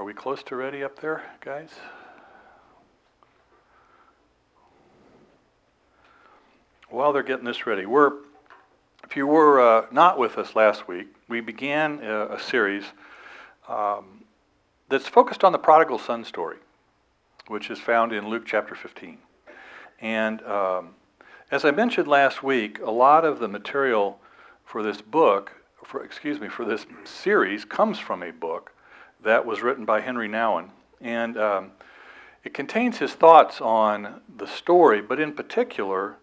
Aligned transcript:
Are 0.00 0.04
we 0.04 0.14
close 0.14 0.42
to 0.44 0.56
ready 0.56 0.82
up 0.82 0.98
there, 1.00 1.22
guys? 1.42 1.68
While 6.88 7.12
they're 7.12 7.22
getting 7.22 7.44
this 7.44 7.66
ready, 7.66 7.84
we're, 7.84 8.12
if 9.04 9.14
you 9.14 9.26
were 9.26 9.60
uh, 9.60 9.86
not 9.92 10.18
with 10.18 10.38
us 10.38 10.56
last 10.56 10.88
week, 10.88 11.08
we 11.28 11.42
began 11.42 12.02
a, 12.02 12.28
a 12.28 12.40
series 12.40 12.84
um, 13.68 14.24
that's 14.88 15.06
focused 15.06 15.44
on 15.44 15.52
the 15.52 15.58
prodigal 15.58 15.98
son 15.98 16.24
story, 16.24 16.56
which 17.48 17.68
is 17.68 17.78
found 17.78 18.14
in 18.14 18.26
Luke 18.26 18.44
chapter 18.46 18.74
15. 18.74 19.18
And 20.00 20.40
um, 20.44 20.94
as 21.50 21.66
I 21.66 21.72
mentioned 21.72 22.08
last 22.08 22.42
week, 22.42 22.78
a 22.78 22.90
lot 22.90 23.26
of 23.26 23.38
the 23.38 23.48
material 23.48 24.18
for 24.64 24.82
this 24.82 25.02
book, 25.02 25.52
for, 25.84 26.02
excuse 26.02 26.40
me, 26.40 26.48
for 26.48 26.64
this 26.64 26.86
series 27.04 27.66
comes 27.66 27.98
from 27.98 28.22
a 28.22 28.32
book 28.32 28.72
that 29.22 29.46
was 29.46 29.62
written 29.62 29.84
by 29.84 30.00
Henri 30.00 30.28
Nouwen. 30.28 30.70
And 31.00 31.36
um, 31.38 31.72
it 32.44 32.54
contains 32.54 32.98
his 32.98 33.12
thoughts 33.12 33.60
on 33.60 34.20
the 34.34 34.46
story, 34.46 35.00
but 35.00 35.20
in 35.20 35.32
particular 35.32 36.16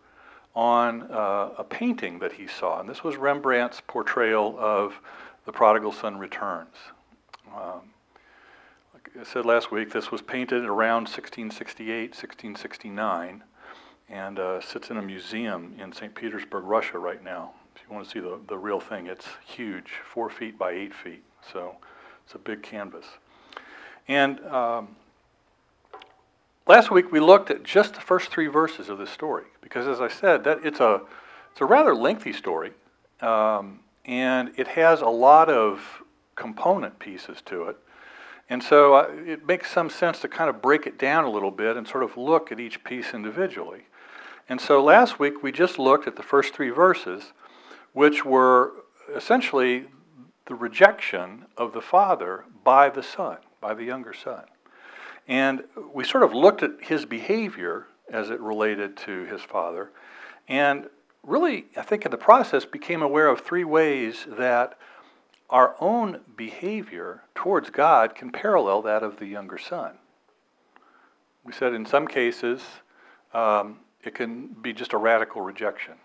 on 0.55 1.03
uh, 1.11 1.51
a 1.59 1.63
painting 1.63 2.17
that 2.19 2.33
he 2.33 2.47
saw. 2.47 2.79
And 2.79 2.89
this 2.89 3.03
was 3.03 3.15
Rembrandt's 3.15 3.81
portrayal 3.85 4.55
of 4.57 4.99
the 5.45 5.51
prodigal 5.51 5.91
son 5.91 6.17
returns. 6.17 6.75
Um, 7.55 7.93
like 8.93 9.09
I 9.19 9.23
said 9.23 9.45
last 9.45 9.71
week, 9.71 9.91
this 9.91 10.11
was 10.11 10.21
painted 10.21 10.65
around 10.65 11.03
1668, 11.03 12.09
1669, 12.09 13.43
and 14.09 14.39
uh, 14.39 14.59
sits 14.59 14.89
in 14.89 14.97
a 14.97 15.01
museum 15.01 15.75
in 15.79 15.93
St. 15.93 16.15
Petersburg, 16.15 16.63
Russia, 16.63 16.97
right 16.97 17.23
now. 17.23 17.51
If 17.75 17.83
you 17.87 17.93
want 17.93 18.05
to 18.05 18.11
see 18.11 18.19
the, 18.19 18.39
the 18.47 18.57
real 18.57 18.79
thing, 18.79 19.05
it's 19.05 19.27
huge, 19.45 19.91
four 20.11 20.27
feet 20.29 20.57
by 20.57 20.71
eight 20.71 20.93
feet. 20.93 21.23
So 21.53 21.75
it's 22.27 22.35
a 22.35 22.39
big 22.39 22.61
canvas. 22.61 23.05
And 24.09 24.41
um, 24.47 24.97
last 26.67 26.91
week 26.91 27.09
we 27.09 27.21
looked 27.21 27.49
at 27.49 27.63
just 27.63 27.93
the 27.93 28.01
first 28.01 28.29
three 28.31 28.47
verses 28.47 28.89
of 28.89 28.97
this 28.97 29.09
story 29.09 29.45
because, 29.61 29.87
as 29.87 30.01
I 30.01 30.09
said, 30.09 30.43
that 30.43 30.59
it's 30.61 30.81
a 30.81 31.03
it's 31.53 31.61
a 31.61 31.65
rather 31.65 31.95
lengthy 31.95 32.33
story, 32.33 32.73
um, 33.21 33.79
and 34.03 34.51
it 34.57 34.67
has 34.67 34.99
a 34.99 35.07
lot 35.07 35.47
of 35.47 36.03
component 36.35 36.99
pieces 36.99 37.37
to 37.45 37.69
it. 37.69 37.77
And 38.49 38.61
so 38.61 38.95
uh, 38.95 39.09
it 39.25 39.47
makes 39.47 39.71
some 39.71 39.89
sense 39.89 40.19
to 40.19 40.27
kind 40.27 40.49
of 40.49 40.61
break 40.61 40.85
it 40.85 40.99
down 40.99 41.23
a 41.23 41.29
little 41.29 41.49
bit 41.49 41.77
and 41.77 41.87
sort 41.87 42.03
of 42.03 42.17
look 42.17 42.51
at 42.51 42.59
each 42.59 42.83
piece 42.83 43.13
individually. 43.13 43.83
And 44.49 44.59
so 44.59 44.83
last 44.83 45.17
week 45.17 45.43
we 45.43 45.53
just 45.53 45.79
looked 45.79 46.07
at 46.07 46.17
the 46.17 46.23
first 46.23 46.53
three 46.53 46.71
verses, 46.71 47.31
which 47.93 48.25
were 48.25 48.73
essentially 49.15 49.85
the 50.47 50.55
rejection 50.55 51.45
of 51.55 51.73
the 51.73 51.81
father 51.81 52.45
by 52.63 52.89
the 52.89 53.03
son, 53.03 53.37
by 53.61 53.73
the 53.73 53.83
younger 53.83 54.13
son. 54.13 54.43
And 55.27 55.63
we 55.93 56.03
sort 56.03 56.23
of 56.23 56.33
looked 56.33 56.63
at 56.63 56.71
his 56.81 57.05
behavior 57.05 57.87
as 58.09 58.29
it 58.29 58.39
related 58.39 58.95
to 58.97 59.25
his 59.25 59.41
father, 59.41 59.91
and 60.47 60.87
really, 61.23 61.65
I 61.75 61.81
think 61.81 62.05
in 62.05 62.11
the 62.11 62.17
process, 62.17 62.63
became 62.63 63.01
aware 63.01 63.27
of 63.27 63.41
three 63.41 63.65
ways 63.65 64.25
that 64.29 64.77
our 65.49 65.75
own 65.81 66.21
behavior 66.37 67.23
towards 67.35 67.69
God 67.69 68.15
can 68.15 68.31
parallel 68.31 68.81
that 68.83 69.03
of 69.03 69.17
the 69.17 69.25
younger 69.25 69.57
son. 69.57 69.97
We 71.43 71.51
said 71.51 71.73
in 71.73 71.85
some 71.85 72.07
cases, 72.07 72.61
um, 73.33 73.79
it 74.03 74.15
can 74.15 74.47
be 74.47 74.71
just 74.71 74.93
a 74.93 74.97
radical 74.97 75.41
rejection, 75.41 75.95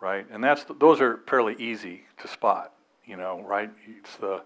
right? 0.00 0.26
And 0.28 0.42
that's 0.42 0.64
those 0.80 1.00
are 1.00 1.20
fairly 1.28 1.54
easy 1.60 2.06
to 2.18 2.26
spot 2.26 2.72
you 3.06 3.16
know, 3.16 3.42
right? 3.46 3.70
It's 3.98 4.16
the, 4.16 4.42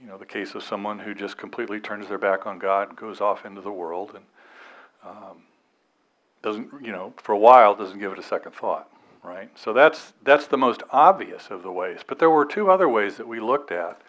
you 0.00 0.06
know, 0.06 0.16
the 0.16 0.26
case 0.26 0.54
of 0.54 0.62
someone 0.62 0.98
who 0.98 1.14
just 1.14 1.36
completely 1.36 1.80
turns 1.80 2.08
their 2.08 2.18
back 2.18 2.46
on 2.46 2.58
God, 2.58 2.96
goes 2.96 3.20
off 3.20 3.44
into 3.44 3.60
the 3.60 3.72
world, 3.72 4.12
and 4.14 4.24
um, 5.04 5.42
doesn't, 6.42 6.68
you 6.82 6.92
know, 6.92 7.12
for 7.16 7.32
a 7.32 7.38
while 7.38 7.74
doesn't 7.74 7.98
give 7.98 8.12
it 8.12 8.18
a 8.18 8.22
second 8.22 8.52
thought, 8.52 8.90
right? 9.22 9.50
So 9.58 9.72
that's 9.72 10.12
that's 10.22 10.46
the 10.46 10.56
most 10.56 10.82
obvious 10.90 11.48
of 11.50 11.62
the 11.62 11.72
ways. 11.72 12.00
But 12.06 12.18
there 12.18 12.30
were 12.30 12.44
two 12.44 12.70
other 12.70 12.88
ways 12.88 13.16
that 13.16 13.26
we 13.26 13.40
looked 13.40 13.72
at 13.72 14.00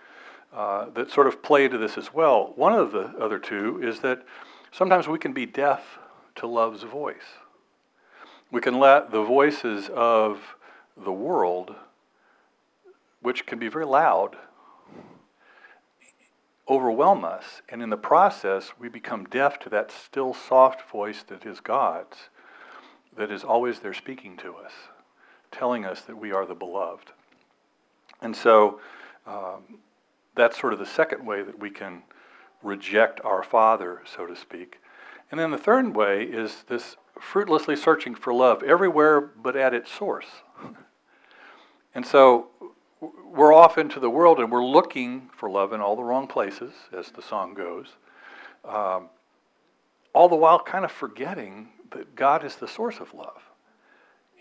uh, 0.53 0.89
that 0.91 1.11
sort 1.11 1.27
of 1.27 1.41
play 1.41 1.67
to 1.67 1.77
this 1.77 1.97
as 1.97 2.13
well. 2.13 2.53
One 2.55 2.73
of 2.73 2.91
the 2.91 3.13
other 3.19 3.39
two 3.39 3.81
is 3.81 3.99
that 4.01 4.23
sometimes 4.71 5.07
we 5.07 5.19
can 5.19 5.33
be 5.33 5.45
deaf 5.45 5.99
to 6.35 6.47
love's 6.47 6.83
voice. 6.83 7.39
We 8.51 8.61
can 8.61 8.79
let 8.79 9.11
the 9.11 9.23
voices 9.23 9.89
of 9.93 10.39
the 10.95 11.11
world 11.11 11.75
which 13.21 13.45
can 13.45 13.59
be 13.59 13.67
very 13.67 13.85
loud, 13.85 14.35
overwhelm 16.69 17.23
us. 17.23 17.61
And 17.69 17.81
in 17.81 17.89
the 17.89 17.97
process, 17.97 18.71
we 18.79 18.89
become 18.89 19.25
deaf 19.25 19.59
to 19.59 19.69
that 19.69 19.91
still 19.91 20.33
soft 20.33 20.89
voice 20.89 21.23
that 21.23 21.45
is 21.45 21.59
God's, 21.59 22.29
that 23.15 23.31
is 23.31 23.43
always 23.43 23.79
there 23.79 23.93
speaking 23.93 24.37
to 24.37 24.55
us, 24.55 24.71
telling 25.51 25.85
us 25.85 26.01
that 26.01 26.17
we 26.17 26.31
are 26.31 26.45
the 26.45 26.55
beloved. 26.55 27.11
And 28.21 28.35
so 28.35 28.79
um, 29.25 29.79
that's 30.35 30.59
sort 30.59 30.73
of 30.73 30.79
the 30.79 30.85
second 30.85 31.25
way 31.25 31.43
that 31.43 31.59
we 31.59 31.69
can 31.69 32.03
reject 32.63 33.21
our 33.23 33.43
Father, 33.43 34.01
so 34.05 34.25
to 34.25 34.35
speak. 34.35 34.79
And 35.29 35.39
then 35.39 35.51
the 35.51 35.57
third 35.57 35.95
way 35.95 36.23
is 36.23 36.63
this 36.67 36.95
fruitlessly 37.19 37.75
searching 37.75 38.15
for 38.15 38.33
love 38.33 38.63
everywhere 38.63 39.19
but 39.19 39.55
at 39.55 39.73
its 39.73 39.91
source. 39.91 40.27
and 41.95 42.05
so 42.05 42.47
we're 42.99 43.53
off 43.53 43.77
into 43.77 43.99
the 43.99 44.09
world 44.09 44.39
and 44.39 44.51
we're 44.51 44.65
looking 44.65 45.29
for 45.35 45.49
love 45.49 45.73
in 45.73 45.81
all 45.81 45.95
the 45.95 46.03
wrong 46.03 46.27
places, 46.27 46.73
as 46.97 47.11
the 47.11 47.21
song 47.21 47.53
goes, 47.53 47.87
um, 48.65 49.09
all 50.13 50.27
the 50.27 50.35
while 50.35 50.59
kind 50.59 50.83
of 50.83 50.91
forgetting 50.91 51.69
that 51.91 52.15
God 52.15 52.43
is 52.43 52.55
the 52.55 52.67
source 52.67 52.99
of 52.99 53.13
love. 53.13 53.41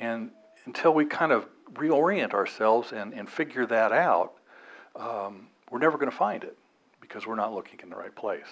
And 0.00 0.30
until 0.64 0.94
we 0.94 1.04
kind 1.04 1.32
of 1.32 1.46
reorient 1.74 2.32
ourselves 2.32 2.92
and, 2.92 3.12
and 3.12 3.28
figure 3.28 3.66
that 3.66 3.92
out, 3.92 4.32
um, 4.94 5.48
we're 5.70 5.78
never 5.78 5.98
going 5.98 6.10
to 6.10 6.16
find 6.16 6.42
it 6.42 6.56
because 7.00 7.26
we're 7.26 7.36
not 7.36 7.54
looking 7.54 7.78
in 7.82 7.90
the 7.90 7.96
right 7.96 8.14
place. 8.14 8.46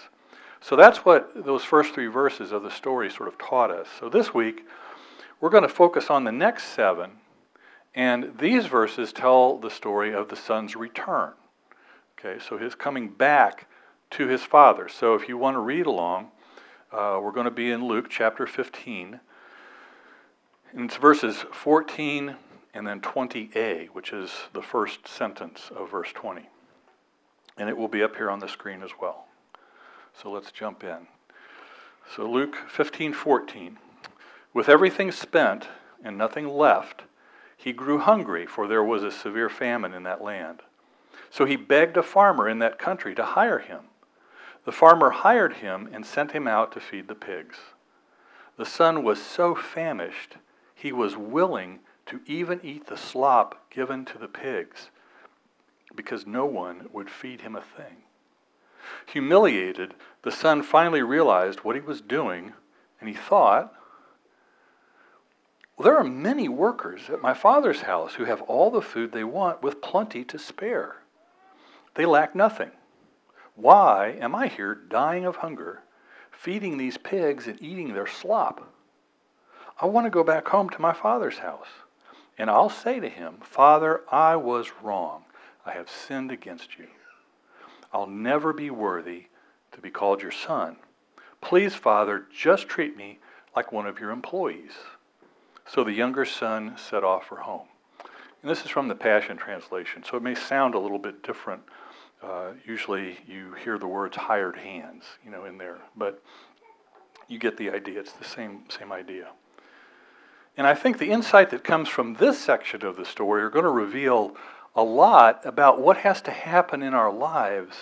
So 0.60 0.76
that's 0.76 0.98
what 0.98 1.44
those 1.44 1.64
first 1.64 1.94
three 1.94 2.06
verses 2.06 2.52
of 2.52 2.62
the 2.62 2.70
story 2.70 3.10
sort 3.10 3.28
of 3.28 3.38
taught 3.38 3.70
us. 3.70 3.88
So 3.98 4.08
this 4.08 4.32
week, 4.32 4.66
we're 5.40 5.50
going 5.50 5.62
to 5.62 5.68
focus 5.68 6.08
on 6.10 6.24
the 6.24 6.32
next 6.32 6.74
seven 6.74 7.12
and 7.94 8.32
these 8.38 8.66
verses 8.66 9.12
tell 9.12 9.58
the 9.58 9.70
story 9.70 10.12
of 10.12 10.28
the 10.28 10.36
son's 10.36 10.74
return. 10.74 11.32
Okay, 12.18 12.42
so 12.42 12.58
his 12.58 12.74
coming 12.74 13.08
back 13.08 13.68
to 14.10 14.26
his 14.26 14.42
father. 14.42 14.88
So 14.88 15.14
if 15.14 15.28
you 15.28 15.36
want 15.36 15.56
to 15.56 15.60
read 15.60 15.86
along, 15.86 16.30
uh, 16.92 17.18
we're 17.22 17.32
going 17.32 17.44
to 17.44 17.50
be 17.50 17.70
in 17.70 17.86
Luke 17.86 18.06
chapter 18.08 18.46
15. 18.46 19.20
And 20.72 20.84
it's 20.84 20.96
verses 20.96 21.44
14 21.52 22.36
and 22.72 22.86
then 22.86 23.00
20a, 23.00 23.88
which 23.88 24.12
is 24.12 24.30
the 24.52 24.62
first 24.62 25.06
sentence 25.06 25.70
of 25.74 25.90
verse 25.90 26.12
20. 26.12 26.48
And 27.56 27.68
it 27.68 27.76
will 27.76 27.88
be 27.88 28.02
up 28.02 28.16
here 28.16 28.30
on 28.30 28.40
the 28.40 28.48
screen 28.48 28.82
as 28.82 28.90
well. 29.00 29.26
So 30.20 30.30
let's 30.30 30.50
jump 30.50 30.82
in. 30.82 31.06
So 32.14 32.28
Luke 32.30 32.56
15, 32.68 33.12
14. 33.12 33.78
With 34.52 34.68
everything 34.68 35.12
spent 35.12 35.68
and 36.02 36.18
nothing 36.18 36.48
left, 36.48 37.02
he 37.56 37.72
grew 37.72 37.98
hungry, 37.98 38.46
for 38.46 38.66
there 38.66 38.84
was 38.84 39.02
a 39.02 39.10
severe 39.10 39.48
famine 39.48 39.94
in 39.94 40.02
that 40.02 40.22
land. 40.22 40.62
So 41.30 41.44
he 41.44 41.56
begged 41.56 41.96
a 41.96 42.02
farmer 42.02 42.48
in 42.48 42.58
that 42.60 42.78
country 42.78 43.14
to 43.14 43.24
hire 43.24 43.58
him. 43.58 43.80
The 44.64 44.72
farmer 44.72 45.10
hired 45.10 45.54
him 45.54 45.88
and 45.92 46.06
sent 46.06 46.32
him 46.32 46.48
out 46.48 46.72
to 46.72 46.80
feed 46.80 47.08
the 47.08 47.14
pigs. 47.14 47.58
The 48.56 48.64
son 48.64 49.02
was 49.02 49.20
so 49.20 49.54
famished, 49.54 50.36
he 50.74 50.92
was 50.92 51.16
willing 51.16 51.80
to 52.06 52.20
even 52.26 52.60
eat 52.62 52.86
the 52.86 52.96
slop 52.96 53.70
given 53.70 54.04
to 54.06 54.18
the 54.18 54.28
pigs, 54.28 54.90
because 55.94 56.26
no 56.26 56.44
one 56.44 56.88
would 56.92 57.10
feed 57.10 57.40
him 57.40 57.56
a 57.56 57.60
thing. 57.60 58.04
Humiliated, 59.06 59.94
the 60.22 60.30
son 60.30 60.62
finally 60.62 61.02
realized 61.02 61.60
what 61.60 61.74
he 61.74 61.80
was 61.80 62.00
doing, 62.00 62.52
and 63.00 63.08
he 63.08 63.14
thought, 63.14 63.74
well, 65.76 65.84
there 65.84 65.96
are 65.96 66.04
many 66.04 66.48
workers 66.48 67.10
at 67.10 67.22
my 67.22 67.34
father's 67.34 67.82
house 67.82 68.14
who 68.14 68.24
have 68.24 68.42
all 68.42 68.70
the 68.70 68.82
food 68.82 69.12
they 69.12 69.24
want 69.24 69.62
with 69.62 69.80
plenty 69.80 70.24
to 70.24 70.38
spare. 70.38 70.96
They 71.94 72.06
lack 72.06 72.34
nothing. 72.34 72.70
Why 73.56 74.16
am 74.20 74.34
I 74.34 74.48
here 74.48 74.74
dying 74.74 75.24
of 75.24 75.36
hunger, 75.36 75.82
feeding 76.30 76.78
these 76.78 76.98
pigs 76.98 77.46
and 77.46 77.60
eating 77.60 77.92
their 77.92 78.06
slop? 78.06 78.72
I 79.80 79.86
want 79.86 80.06
to 80.06 80.10
go 80.10 80.22
back 80.22 80.48
home 80.48 80.70
to 80.70 80.80
my 80.80 80.92
father's 80.92 81.38
house. 81.38 81.68
And 82.38 82.50
I'll 82.50 82.70
say 82.70 83.00
to 83.00 83.08
him, 83.08 83.36
Father, 83.42 84.02
I 84.10 84.36
was 84.36 84.72
wrong. 84.82 85.24
I 85.64 85.72
have 85.72 85.88
sinned 85.88 86.32
against 86.32 86.78
you. 86.78 86.86
I'll 87.92 88.08
never 88.08 88.52
be 88.52 88.70
worthy 88.70 89.26
to 89.72 89.80
be 89.80 89.90
called 89.90 90.20
your 90.20 90.32
son. 90.32 90.76
Please, 91.40 91.74
Father, 91.74 92.26
just 92.36 92.68
treat 92.68 92.96
me 92.96 93.18
like 93.54 93.70
one 93.70 93.86
of 93.86 94.00
your 94.00 94.10
employees. 94.10 94.72
So 95.66 95.84
the 95.84 95.92
younger 95.92 96.24
son 96.24 96.76
set 96.76 97.04
off 97.04 97.26
for 97.26 97.36
home. 97.36 97.68
And 98.42 98.50
this 98.50 98.64
is 98.64 98.70
from 98.70 98.88
the 98.88 98.94
Passion 98.94 99.36
Translation, 99.36 100.04
so 100.04 100.16
it 100.16 100.22
may 100.22 100.34
sound 100.34 100.74
a 100.74 100.78
little 100.78 100.98
bit 100.98 101.22
different 101.22 101.62
Uh, 102.22 102.52
usually 102.66 103.18
you 103.26 103.52
hear 103.52 103.76
the 103.76 103.86
words 103.86 104.16
hired 104.16 104.56
hands, 104.56 105.04
you 105.24 105.30
know, 105.30 105.44
in 105.44 105.58
there, 105.58 105.78
but 105.94 106.22
you 107.28 107.38
get 107.38 107.56
the 107.58 107.68
idea. 107.70 108.00
It's 108.00 108.12
the 108.12 108.24
same, 108.24 108.64
same 108.70 108.92
idea. 108.92 109.28
And 110.56 110.66
I 110.66 110.74
think 110.74 110.98
the 110.98 111.10
insight 111.10 111.50
that 111.50 111.64
comes 111.64 111.88
from 111.88 112.14
this 112.14 112.38
section 112.38 112.84
of 112.84 112.96
the 112.96 113.04
story 113.04 113.42
are 113.42 113.50
going 113.50 113.64
to 113.64 113.70
reveal 113.70 114.36
a 114.74 114.82
lot 114.82 115.44
about 115.44 115.80
what 115.80 115.98
has 115.98 116.22
to 116.22 116.30
happen 116.30 116.82
in 116.82 116.94
our 116.94 117.12
lives 117.12 117.76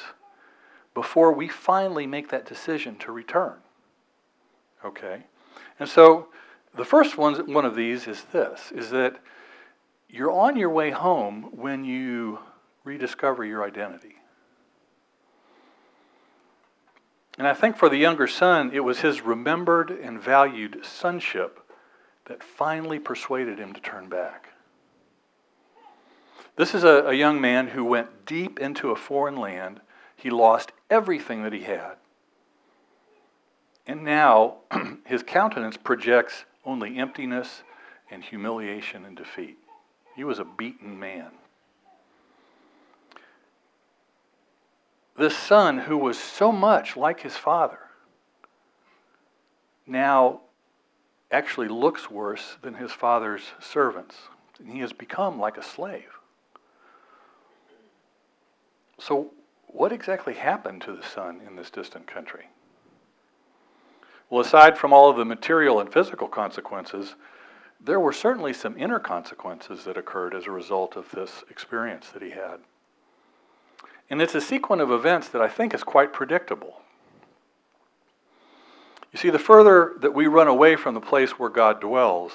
before 0.94 1.32
we 1.32 1.49
finally 1.49 2.06
make 2.06 2.29
that 2.31 2.44
decision 2.44 2.96
to 2.96 3.12
return. 3.12 3.58
Okay? 4.84 5.25
And 5.79 5.88
so 5.88 6.29
the 6.76 6.84
first 6.84 7.19
one, 7.19 7.52
one 7.52 7.64
of 7.64 7.74
these 7.74 8.06
is 8.06 8.24
this 8.32 8.72
is 8.72 8.90
that 8.90 9.20
you're 10.08 10.30
on 10.30 10.56
your 10.56 10.70
way 10.70 10.90
home 10.90 11.50
when 11.52 11.84
you 11.84 12.38
rediscover 12.84 13.44
your 13.44 13.64
identity. 13.64 14.16
And 17.38 17.46
I 17.46 17.54
think 17.54 17.76
for 17.76 17.88
the 17.88 17.96
younger 17.96 18.26
son, 18.26 18.70
it 18.74 18.80
was 18.80 19.00
his 19.00 19.22
remembered 19.22 19.90
and 19.90 20.20
valued 20.20 20.84
sonship 20.84 21.60
that 22.26 22.42
finally 22.42 22.98
persuaded 22.98 23.58
him 23.58 23.72
to 23.72 23.80
turn 23.80 24.08
back. 24.08 24.50
This 26.56 26.74
is 26.74 26.84
a, 26.84 27.04
a, 27.06 27.14
young 27.14 27.40
man 27.40 27.69
who 27.69 27.82
went 27.82 28.26
deep 28.26 28.60
into 28.60 28.90
a 28.90 28.96
foreign 28.96 29.36
land. 29.36 29.80
He 30.14 30.28
lost 30.28 30.72
everything 30.90 31.42
that 31.42 31.54
he 31.54 31.62
had. 31.62 31.94
And 33.86 34.04
now 34.04 34.56
his 35.06 35.22
countenance 35.22 35.78
projects 35.78 36.44
only 36.64 36.98
emptiness 36.98 37.62
and 38.10 38.22
humiliation 38.22 39.04
and 39.04 39.16
defeat. 39.16 39.58
He 40.14 40.24
was 40.24 40.38
a 40.38 40.44
beaten 40.44 40.98
man. 40.98 41.30
This 45.16 45.36
son, 45.36 45.78
who 45.78 45.98
was 45.98 46.18
so 46.18 46.52
much 46.52 46.96
like 46.96 47.20
his 47.20 47.36
father, 47.36 47.78
now 49.86 50.40
actually 51.30 51.68
looks 51.68 52.10
worse 52.10 52.56
than 52.62 52.74
his 52.74 52.92
father's 52.92 53.42
servants. 53.60 54.16
And 54.58 54.70
he 54.70 54.80
has 54.80 54.92
become 54.92 55.38
like 55.38 55.56
a 55.56 55.62
slave. 55.62 56.18
So, 58.98 59.32
what 59.66 59.92
exactly 59.92 60.34
happened 60.34 60.82
to 60.82 60.94
the 60.94 61.02
son 61.02 61.40
in 61.46 61.56
this 61.56 61.70
distant 61.70 62.06
country? 62.06 62.46
Well, 64.32 64.40
aside 64.40 64.79
from 64.79 64.94
all 64.94 65.11
of 65.11 65.19
the 65.19 65.26
material 65.26 65.79
and 65.79 65.93
physical 65.93 66.26
consequences, 66.26 67.17
there 67.79 68.00
were 68.00 68.14
certainly 68.14 68.55
some 68.55 68.79
inner 68.79 68.99
consequences 68.99 69.84
that 69.84 69.99
occurred 69.99 70.34
as 70.34 70.46
a 70.46 70.50
result 70.50 70.96
of 70.96 71.11
this 71.11 71.44
experience 71.50 72.08
that 72.08 72.23
he 72.23 72.31
had. 72.31 72.61
And 74.08 74.23
it's 74.23 74.34
a 74.34 74.40
sequence 74.40 74.81
of 74.81 74.90
events 74.90 75.29
that 75.29 75.43
I 75.43 75.49
think 75.49 75.75
is 75.75 75.84
quite 75.84 76.14
predictable. 76.14 76.81
You 79.12 79.19
see, 79.19 79.29
the 79.29 79.38
further 79.38 79.96
that 80.00 80.14
we 80.14 80.29
run 80.29 80.49
away 80.49 80.76
from 80.76 80.94
the 80.94 81.00
place 81.02 81.32
where 81.32 81.50
God 81.50 81.79
dwells, 81.79 82.32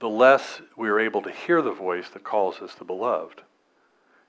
the 0.00 0.08
less 0.08 0.62
we 0.76 0.88
are 0.88 0.98
able 0.98 1.22
to 1.22 1.30
hear 1.30 1.62
the 1.62 1.70
voice 1.70 2.08
that 2.08 2.24
calls 2.24 2.58
us 2.58 2.74
the 2.74 2.84
beloved. 2.84 3.42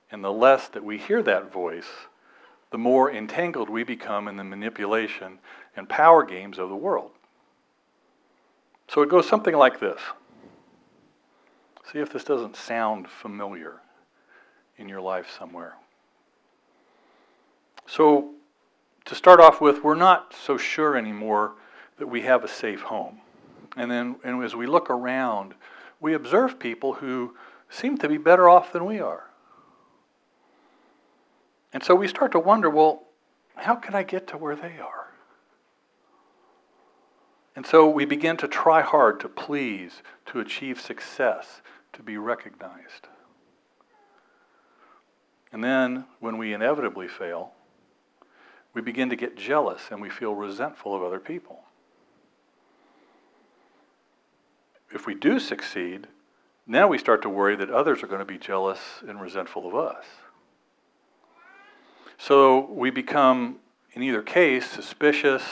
And 0.08 0.22
the 0.22 0.32
less 0.32 0.68
that 0.68 0.84
we 0.84 0.98
hear 0.98 1.20
that 1.20 1.52
voice, 1.52 2.06
the 2.70 2.78
more 2.78 3.10
entangled 3.10 3.68
we 3.68 3.82
become 3.82 4.28
in 4.28 4.36
the 4.36 4.44
manipulation 4.44 5.40
and 5.76 5.88
power 5.88 6.24
games 6.24 6.58
of 6.58 6.68
the 6.68 6.76
world. 6.76 7.10
So 8.88 9.02
it 9.02 9.08
goes 9.08 9.28
something 9.28 9.56
like 9.56 9.80
this. 9.80 10.00
See 11.92 11.98
if 11.98 12.12
this 12.12 12.24
doesn't 12.24 12.56
sound 12.56 13.08
familiar 13.08 13.80
in 14.78 14.88
your 14.88 15.00
life 15.00 15.26
somewhere. 15.38 15.74
So, 17.86 18.30
to 19.04 19.14
start 19.14 19.38
off 19.38 19.60
with, 19.60 19.84
we're 19.84 19.94
not 19.94 20.34
so 20.34 20.56
sure 20.56 20.96
anymore 20.96 21.52
that 21.98 22.06
we 22.06 22.22
have 22.22 22.42
a 22.42 22.48
safe 22.48 22.80
home. 22.80 23.20
And 23.76 23.90
then 23.90 24.16
and 24.24 24.42
as 24.42 24.54
we 24.54 24.66
look 24.66 24.88
around, 24.88 25.54
we 26.00 26.14
observe 26.14 26.58
people 26.58 26.94
who 26.94 27.36
seem 27.68 27.98
to 27.98 28.08
be 28.08 28.16
better 28.16 28.48
off 28.48 28.72
than 28.72 28.84
we 28.84 29.00
are. 29.00 29.24
And 31.72 31.82
so 31.82 31.94
we 31.94 32.08
start 32.08 32.32
to 32.32 32.38
wonder 32.38 32.70
well, 32.70 33.02
how 33.56 33.74
can 33.74 33.94
I 33.94 34.02
get 34.02 34.26
to 34.28 34.36
where 34.36 34.56
they 34.56 34.78
are? 34.78 35.03
And 37.56 37.66
so 37.66 37.88
we 37.88 38.04
begin 38.04 38.36
to 38.38 38.48
try 38.48 38.82
hard 38.82 39.20
to 39.20 39.28
please, 39.28 40.02
to 40.26 40.40
achieve 40.40 40.80
success, 40.80 41.62
to 41.92 42.02
be 42.02 42.16
recognized. 42.16 43.08
And 45.52 45.62
then 45.62 46.06
when 46.18 46.36
we 46.36 46.52
inevitably 46.52 47.06
fail, 47.06 47.52
we 48.72 48.82
begin 48.82 49.08
to 49.10 49.16
get 49.16 49.36
jealous 49.36 49.82
and 49.90 50.02
we 50.02 50.10
feel 50.10 50.34
resentful 50.34 50.96
of 50.96 51.02
other 51.02 51.20
people. 51.20 51.60
If 54.92 55.06
we 55.06 55.14
do 55.14 55.38
succeed, 55.38 56.08
now 56.66 56.88
we 56.88 56.98
start 56.98 57.22
to 57.22 57.28
worry 57.28 57.54
that 57.56 57.70
others 57.70 58.02
are 58.02 58.08
going 58.08 58.20
to 58.20 58.24
be 58.24 58.38
jealous 58.38 58.80
and 59.06 59.20
resentful 59.20 59.66
of 59.66 59.74
us. 59.76 60.04
So 62.18 62.70
we 62.70 62.90
become, 62.90 63.58
in 63.92 64.02
either 64.02 64.22
case, 64.22 64.66
suspicious 64.66 65.42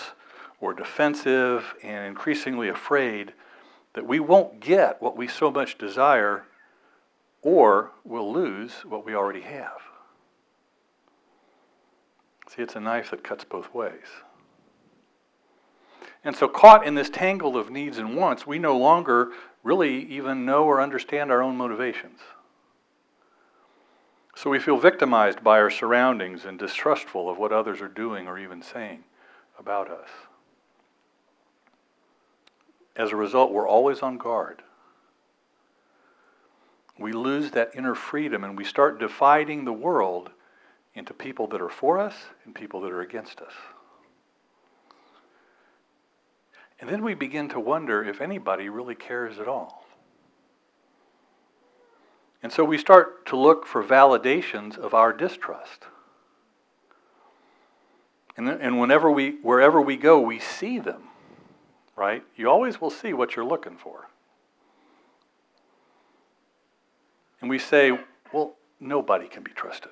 or 0.63 0.73
defensive 0.73 1.75
and 1.83 2.07
increasingly 2.07 2.69
afraid 2.69 3.35
that 3.95 4.07
we 4.07 4.21
won't 4.21 4.61
get 4.61 5.03
what 5.03 5.17
we 5.17 5.27
so 5.29 5.51
much 5.51 5.77
desire 5.77 6.45
or 7.43 7.91
we'll 8.05 8.33
lose 8.33 8.73
what 8.87 9.05
we 9.05 9.15
already 9.15 9.41
have. 9.41 9.83
See, 12.49 12.63
it's 12.63 12.77
a 12.77 12.81
knife 12.81 13.11
that 13.11 13.25
cuts 13.25 13.45
both 13.45 13.75
ways. 13.75 14.23
And 16.25 16.37
so, 16.37 16.47
caught 16.47 16.87
in 16.87 16.95
this 16.95 17.11
tangle 17.11 17.57
of 17.57 17.69
needs 17.69 17.99
and 17.99 18.17
wants, 18.17 18.47
we 18.47 18.61
no 18.61 18.79
longer 18.79 19.33
really 19.65 20.05
even 20.05 20.45
know 20.45 20.65
or 20.65 20.81
understand 20.81 21.33
our 21.33 21.43
own 21.43 21.57
motivations. 21.57 22.21
So 24.37 24.49
we 24.49 24.61
feel 24.61 24.77
victimized 24.77 25.43
by 25.43 25.59
our 25.59 25.71
surroundings 25.71 26.45
and 26.45 26.59
distrustful 26.59 27.29
of 27.29 27.39
what 27.39 27.53
others 27.53 27.81
are 27.81 27.89
doing 27.89 28.29
or 28.29 28.39
even 28.39 28.63
saying 28.63 29.05
about 29.59 29.91
us. 29.91 30.09
As 32.97 33.11
a 33.11 33.17
result, 33.17 33.53
we're 33.53 33.69
always 33.69 34.01
on 34.01 34.19
guard. 34.19 34.63
We 36.99 37.13
lose 37.13 37.53
that 37.53 37.71
inner 37.75 37.95
freedom 37.95 38.45
and 38.45 38.57
we 38.57 38.65
start 38.65 39.01
dividing 39.01 39.65
the 39.65 39.73
world 39.73 40.31
into 40.95 41.15
people 41.15 41.47
that 41.49 41.61
are 41.61 41.71
for 41.71 41.99
us 41.99 42.15
and 42.45 42.55
people 42.55 42.81
that 42.83 42.93
are 42.93 43.01
against 43.01 43.41
us. 43.41 43.53
And 46.81 46.91
then 46.91 47.03
we 47.03 47.15
begin 47.15 47.49
to 47.51 47.61
wonder 47.61 48.05
if 48.05 48.21
anybody 48.21 48.69
really 48.69 48.95
cares 48.95 49.39
at 49.39 49.49
all. 49.49 49.87
And 52.43 52.53
so 52.53 52.65
we 52.65 52.77
start 52.77 53.25
to 53.27 53.37
look 53.37 53.67
for 53.67 53.85
validations 53.85 54.77
of 54.77 54.93
our 54.93 55.13
distrust. 55.13 55.85
And, 58.37 58.49
and 58.49 58.81
whenever 58.81 59.11
we, 59.11 59.37
wherever 59.43 59.81
we 59.81 59.97
go, 59.97 60.21
we 60.21 60.41
see 60.41 60.81
them, 60.81 61.03
right? 61.97 62.23
You 62.37 62.51
always 62.51 62.81
will 62.81 62.91
see 62.91 63.13
what 63.13 63.37
you're 63.37 63.45
looking 63.45 63.77
for. 63.77 64.09
And 67.41 67.51
we 67.51 67.59
say, 67.59 67.99
well, 68.33 68.55
nobody 68.81 69.29
can 69.29 69.43
be 69.43 69.53
trusted. 69.53 69.91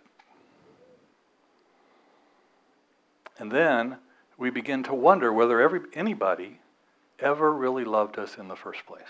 And 3.39 3.51
then 3.51 3.97
we 4.39 4.51
begin 4.51 4.83
to 4.85 4.95
wonder 4.95 5.33
whether 5.33 5.61
every, 5.61 5.81
anybody 5.95 6.61
ever 7.19 7.53
really 7.53 7.85
loved 7.85 8.19
us 8.19 8.37
in 8.39 8.49
the 8.49 8.57
first 8.57 8.87
place. 8.87 9.03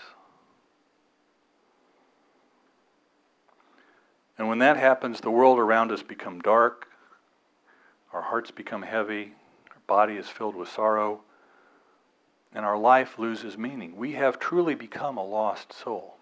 And 4.37 4.47
when 4.47 4.59
that 4.59 4.77
happens, 4.77 5.21
the 5.21 5.29
world 5.29 5.59
around 5.59 5.91
us 5.91 6.01
become 6.01 6.39
dark, 6.39 6.87
our 8.11 8.23
hearts 8.23 8.49
become 8.49 8.81
heavy, 8.81 9.33
our 9.69 9.81
body 9.85 10.15
is 10.15 10.27
filled 10.27 10.55
with 10.55 10.67
sorrow, 10.67 11.21
and 12.53 12.65
our 12.65 12.77
life 12.77 13.17
loses 13.17 13.57
meaning. 13.57 13.95
We 13.95 14.13
have 14.13 14.39
truly 14.39 14.75
become 14.75 15.17
a 15.17 15.25
lost 15.25 15.73
soul. 15.73 16.15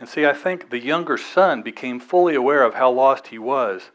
And 0.00 0.08
see, 0.08 0.26
I 0.26 0.32
think 0.32 0.70
the 0.70 0.80
younger 0.80 1.16
son 1.16 1.62
became 1.62 2.00
fully 2.00 2.34
aware 2.34 2.64
of 2.64 2.74
how 2.74 2.90
lost 2.90 3.28
he 3.28 3.38
was 3.38 3.90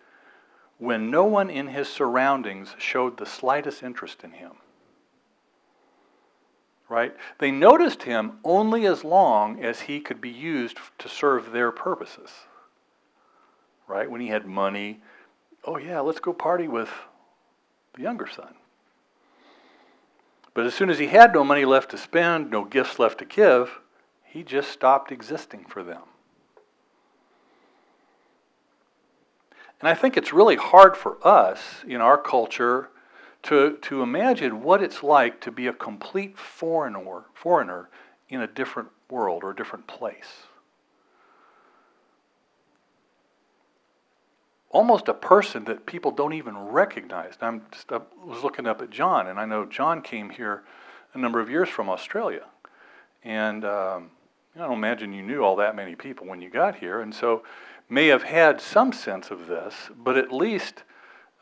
when 0.77 1.11
no 1.11 1.25
one 1.25 1.49
in 1.49 1.67
his 1.67 1.89
surroundings 1.89 2.75
showed 2.77 3.17
the 3.17 3.25
slightest 3.25 3.83
interest 3.83 4.23
in 4.23 4.31
him 4.31 4.53
right? 6.89 7.15
They 7.39 7.51
noticed 7.51 8.03
him 8.03 8.39
only 8.43 8.85
as 8.85 9.03
long 9.03 9.63
as 9.63 9.81
he 9.81 9.99
could 9.99 10.21
be 10.21 10.29
used 10.29 10.77
to 10.99 11.09
serve 11.09 11.51
their 11.51 11.71
purposes, 11.71 12.29
right? 13.87 14.09
When 14.09 14.21
he 14.21 14.27
had 14.27 14.45
money, 14.45 15.01
oh 15.65 15.77
yeah, 15.77 15.99
let's 15.99 16.19
go 16.19 16.33
party 16.33 16.67
with 16.67 16.89
the 17.97 18.03
younger 18.03 18.27
son. 18.27 18.53
But 20.53 20.65
as 20.65 20.73
soon 20.73 20.89
as 20.89 20.97
he 20.97 21.07
had 21.07 21.33
no 21.33 21.43
money 21.43 21.65
left 21.65 21.91
to 21.91 21.97
spend, 21.97 22.49
no 22.49 22.63
gifts 22.63 22.97
left 22.97 23.19
to 23.19 23.25
give, 23.25 23.79
he 24.23 24.43
just 24.43 24.71
stopped 24.71 25.11
existing 25.11 25.65
for 25.65 25.83
them. 25.83 26.03
And 29.79 29.87
I 29.87 29.93
think 29.93 30.17
it's 30.17 30.33
really 30.33 30.55
hard 30.55 30.97
for 30.97 31.17
us 31.25 31.83
in 31.87 32.01
our 32.01 32.17
culture 32.17 32.89
to, 33.43 33.77
to 33.83 34.01
imagine 34.01 34.63
what 34.63 34.81
it's 34.81 35.03
like 35.03 35.39
to 35.41 35.51
be 35.51 35.67
a 35.67 35.73
complete 35.73 36.37
foreigner, 36.37 37.25
foreigner 37.33 37.89
in 38.29 38.41
a 38.41 38.47
different 38.47 38.89
world 39.09 39.43
or 39.43 39.51
a 39.51 39.55
different 39.55 39.85
place. 39.87 40.47
Almost 44.69 45.07
a 45.07 45.13
person 45.13 45.63
that 45.65 45.85
people 45.85 46.11
don't 46.11 46.33
even 46.33 46.57
recognize. 46.57 47.33
I'm 47.41 47.63
just, 47.71 47.91
I 47.91 48.01
was 48.23 48.43
looking 48.43 48.67
up 48.67 48.81
at 48.81 48.89
John, 48.89 49.27
and 49.27 49.39
I 49.39 49.45
know 49.45 49.65
John 49.65 50.01
came 50.01 50.29
here 50.29 50.63
a 51.13 51.17
number 51.17 51.39
of 51.39 51.49
years 51.49 51.69
from 51.69 51.89
Australia. 51.89 52.45
And 53.23 53.63
um, 53.65 54.11
I 54.55 54.59
don't 54.59 54.73
imagine 54.73 55.13
you 55.13 55.23
knew 55.23 55.41
all 55.41 55.55
that 55.57 55.75
many 55.75 55.95
people 55.95 56.27
when 56.27 56.41
you 56.41 56.49
got 56.49 56.75
here, 56.75 57.01
and 57.01 57.13
so 57.13 57.43
may 57.89 58.07
have 58.07 58.23
had 58.23 58.59
some 58.59 58.91
sense 58.91 59.31
of 59.31 59.47
this, 59.47 59.89
but 59.95 60.17
at 60.17 60.31
least 60.31 60.83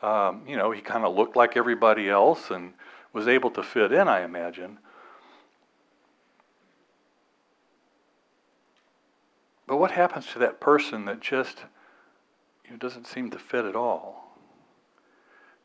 um, 0.02 0.42
you 0.46 0.56
know, 0.56 0.70
he 0.70 0.80
kind 0.80 1.04
of 1.04 1.14
looked 1.14 1.36
like 1.36 1.56
everybody 1.56 2.08
else 2.08 2.50
and 2.50 2.74
was 3.12 3.26
able 3.26 3.50
to 3.52 3.62
fit 3.62 3.92
in, 3.92 4.08
I 4.08 4.22
imagine. 4.22 4.78
But 9.66 9.78
what 9.78 9.92
happens 9.92 10.26
to 10.32 10.38
that 10.40 10.60
person 10.60 11.06
that 11.06 11.20
just 11.20 11.64
know, 12.70 12.76
doesn't 12.76 13.06
seem 13.06 13.30
to 13.30 13.38
fit 13.38 13.64
at 13.64 13.76
all? 13.76 14.38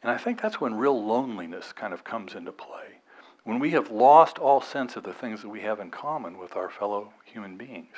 And 0.01 0.12
I 0.12 0.17
think 0.17 0.41
that's 0.41 0.60
when 0.60 0.75
real 0.75 1.03
loneliness 1.03 1.74
kind 1.74 1.93
of 1.93 2.03
comes 2.03 2.34
into 2.34 2.51
play. 2.51 3.00
When 3.43 3.60
we 3.60 3.72
have 3.72 3.89
lost 3.89 4.38
all 4.38 4.62
sense 4.62 4.96
of 4.96 5.03
the 5.03 5.13
things 5.13 5.41
that 5.41 5.50
we 5.50 5.62
have 5.62 5.79
in 5.79 5.91
common 5.91 6.38
with 6.38 6.55
our 6.55 6.70
fellow 6.70 7.13
human 7.25 7.58
beings. 7.58 7.96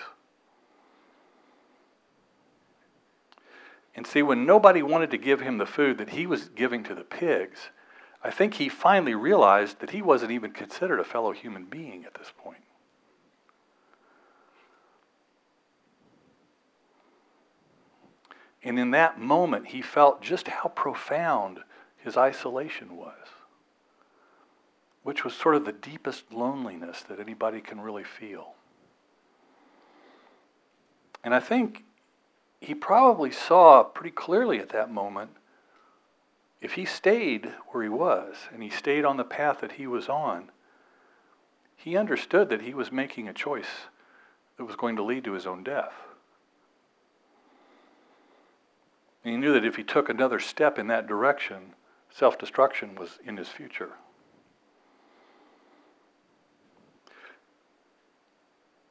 And 3.95 4.07
see, 4.07 4.23
when 4.23 4.45
nobody 4.45 4.81
wanted 4.81 5.11
to 5.11 5.17
give 5.17 5.41
him 5.41 5.57
the 5.57 5.65
food 5.65 5.97
that 5.97 6.11
he 6.11 6.25
was 6.25 6.49
giving 6.49 6.83
to 6.85 6.95
the 6.95 7.03
pigs, 7.03 7.69
I 8.23 8.31
think 8.31 8.55
he 8.55 8.69
finally 8.69 9.13
realized 9.13 9.79
that 9.79 9.91
he 9.91 10.01
wasn't 10.01 10.31
even 10.31 10.51
considered 10.51 10.99
a 10.99 11.03
fellow 11.03 11.31
human 11.31 11.65
being 11.65 12.05
at 12.05 12.15
this 12.15 12.31
point. 12.37 12.63
And 18.63 18.79
in 18.79 18.91
that 18.91 19.19
moment, 19.19 19.67
he 19.67 19.81
felt 19.81 20.21
just 20.21 20.47
how 20.47 20.69
profound 20.69 21.59
his 21.97 22.15
isolation 22.15 22.95
was, 22.95 23.27
which 25.03 25.23
was 25.23 25.33
sort 25.33 25.55
of 25.55 25.65
the 25.65 25.73
deepest 25.73 26.31
loneliness 26.31 27.03
that 27.03 27.19
anybody 27.19 27.59
can 27.59 27.81
really 27.81 28.03
feel. 28.03 28.53
And 31.23 31.33
I 31.33 31.39
think 31.39 31.83
he 32.59 32.73
probably 32.73 33.31
saw 33.31 33.83
pretty 33.83 34.11
clearly 34.11 34.59
at 34.59 34.69
that 34.69 34.91
moment 34.91 35.31
if 36.61 36.73
he 36.73 36.85
stayed 36.85 37.51
where 37.69 37.83
he 37.83 37.89
was 37.89 38.35
and 38.53 38.63
he 38.63 38.69
stayed 38.69 39.03
on 39.03 39.17
the 39.17 39.25
path 39.25 39.59
that 39.59 39.73
he 39.73 39.85
was 39.85 40.07
on, 40.07 40.49
he 41.75 41.97
understood 41.97 42.49
that 42.49 42.61
he 42.61 42.73
was 42.73 42.89
making 42.89 43.27
a 43.27 43.33
choice 43.33 43.87
that 44.55 44.63
was 44.63 44.77
going 44.77 44.95
to 44.95 45.03
lead 45.03 45.25
to 45.25 45.33
his 45.33 45.45
own 45.45 45.63
death. 45.63 45.93
And 49.23 49.33
he 49.33 49.37
knew 49.37 49.53
that 49.53 49.65
if 49.65 49.75
he 49.75 49.83
took 49.83 50.09
another 50.09 50.39
step 50.39 50.77
in 50.77 50.87
that 50.87 51.07
direction, 51.07 51.75
self 52.11 52.37
destruction 52.37 52.95
was 52.95 53.19
in 53.25 53.37
his 53.37 53.47
future. 53.47 53.91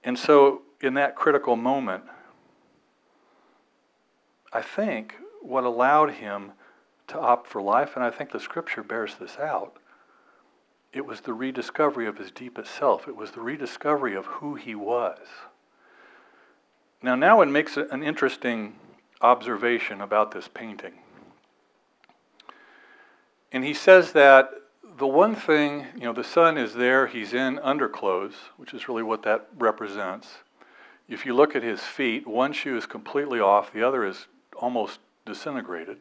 And 0.04 0.18
so, 0.18 0.62
in 0.80 0.94
that 0.94 1.14
critical 1.14 1.54
moment, 1.54 2.04
I 4.52 4.60
think 4.60 5.14
what 5.40 5.64
allowed 5.64 6.14
him 6.14 6.52
to 7.08 7.18
opt 7.18 7.46
for 7.46 7.62
life, 7.62 7.94
and 7.94 8.04
I 8.04 8.10
think 8.10 8.32
the 8.32 8.40
scripture 8.40 8.82
bears 8.82 9.16
this 9.16 9.38
out, 9.38 9.76
it 10.92 11.06
was 11.06 11.20
the 11.20 11.32
rediscovery 11.32 12.06
of 12.06 12.18
his 12.18 12.30
deepest 12.30 12.74
self. 12.74 13.08
It 13.08 13.16
was 13.16 13.30
the 13.30 13.40
rediscovery 13.40 14.14
of 14.14 14.26
who 14.26 14.56
he 14.56 14.74
was. 14.74 15.18
Now, 17.02 17.14
Nouwen 17.14 17.50
makes 17.50 17.76
an 17.76 18.02
interesting 18.02 18.74
observation 19.22 20.00
about 20.00 20.32
this 20.32 20.48
painting. 20.48 20.94
And 23.52 23.64
he 23.64 23.74
says 23.74 24.12
that 24.12 24.50
the 24.98 25.06
one 25.06 25.34
thing, 25.34 25.86
you 25.94 26.02
know, 26.02 26.12
the 26.12 26.24
son 26.24 26.58
is 26.58 26.74
there, 26.74 27.06
he's 27.06 27.32
in 27.32 27.58
underclothes, 27.58 28.34
which 28.56 28.74
is 28.74 28.88
really 28.88 29.02
what 29.02 29.22
that 29.22 29.48
represents. 29.58 30.28
If 31.08 31.26
you 31.26 31.34
look 31.34 31.54
at 31.54 31.62
his 31.62 31.80
feet, 31.80 32.26
one 32.26 32.52
shoe 32.52 32.76
is 32.76 32.86
completely 32.86 33.40
off, 33.40 33.72
the 33.72 33.86
other 33.86 34.04
is 34.04 34.26
almost 34.56 35.00
disintegrated. 35.24 35.98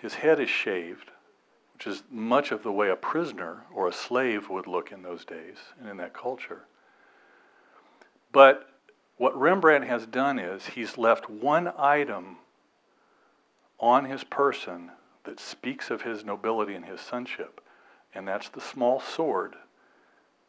His 0.00 0.14
head 0.14 0.38
is 0.38 0.48
shaved, 0.48 1.10
which 1.74 1.86
is 1.86 2.02
much 2.10 2.52
of 2.52 2.62
the 2.62 2.72
way 2.72 2.88
a 2.90 2.96
prisoner 2.96 3.64
or 3.74 3.88
a 3.88 3.92
slave 3.92 4.48
would 4.48 4.66
look 4.66 4.92
in 4.92 5.02
those 5.02 5.24
days 5.24 5.56
and 5.80 5.88
in 5.88 5.96
that 5.96 6.14
culture. 6.14 6.64
But 8.32 8.68
what 9.18 9.38
Rembrandt 9.38 9.84
has 9.84 10.06
done 10.06 10.38
is 10.38 10.68
he's 10.68 10.96
left 10.96 11.28
one 11.28 11.72
item 11.76 12.38
on 13.78 14.06
his 14.06 14.24
person 14.24 14.92
that 15.24 15.38
speaks 15.38 15.90
of 15.90 16.02
his 16.02 16.24
nobility 16.24 16.74
and 16.74 16.86
his 16.86 17.00
sonship, 17.00 17.60
and 18.14 18.26
that's 18.26 18.48
the 18.48 18.60
small 18.60 19.00
sword 19.00 19.54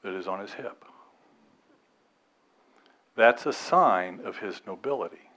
that 0.04 0.14
is 0.14 0.28
on 0.28 0.40
his 0.40 0.54
hip. 0.54 0.86
That's 3.16 3.46
a 3.46 3.54
sign 3.54 4.22
of 4.24 4.38
his 4.38 4.62
nobility 4.66 5.30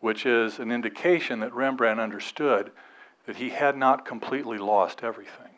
which 0.00 0.24
is 0.24 0.58
an 0.58 0.70
indication 0.70 1.40
that 1.40 1.54
Rembrandt 1.54 2.00
understood 2.00 2.70
that 3.26 3.36
he 3.36 3.50
had 3.50 3.76
not 3.76 4.04
completely 4.04 4.58
lost 4.58 5.02
everything. 5.02 5.52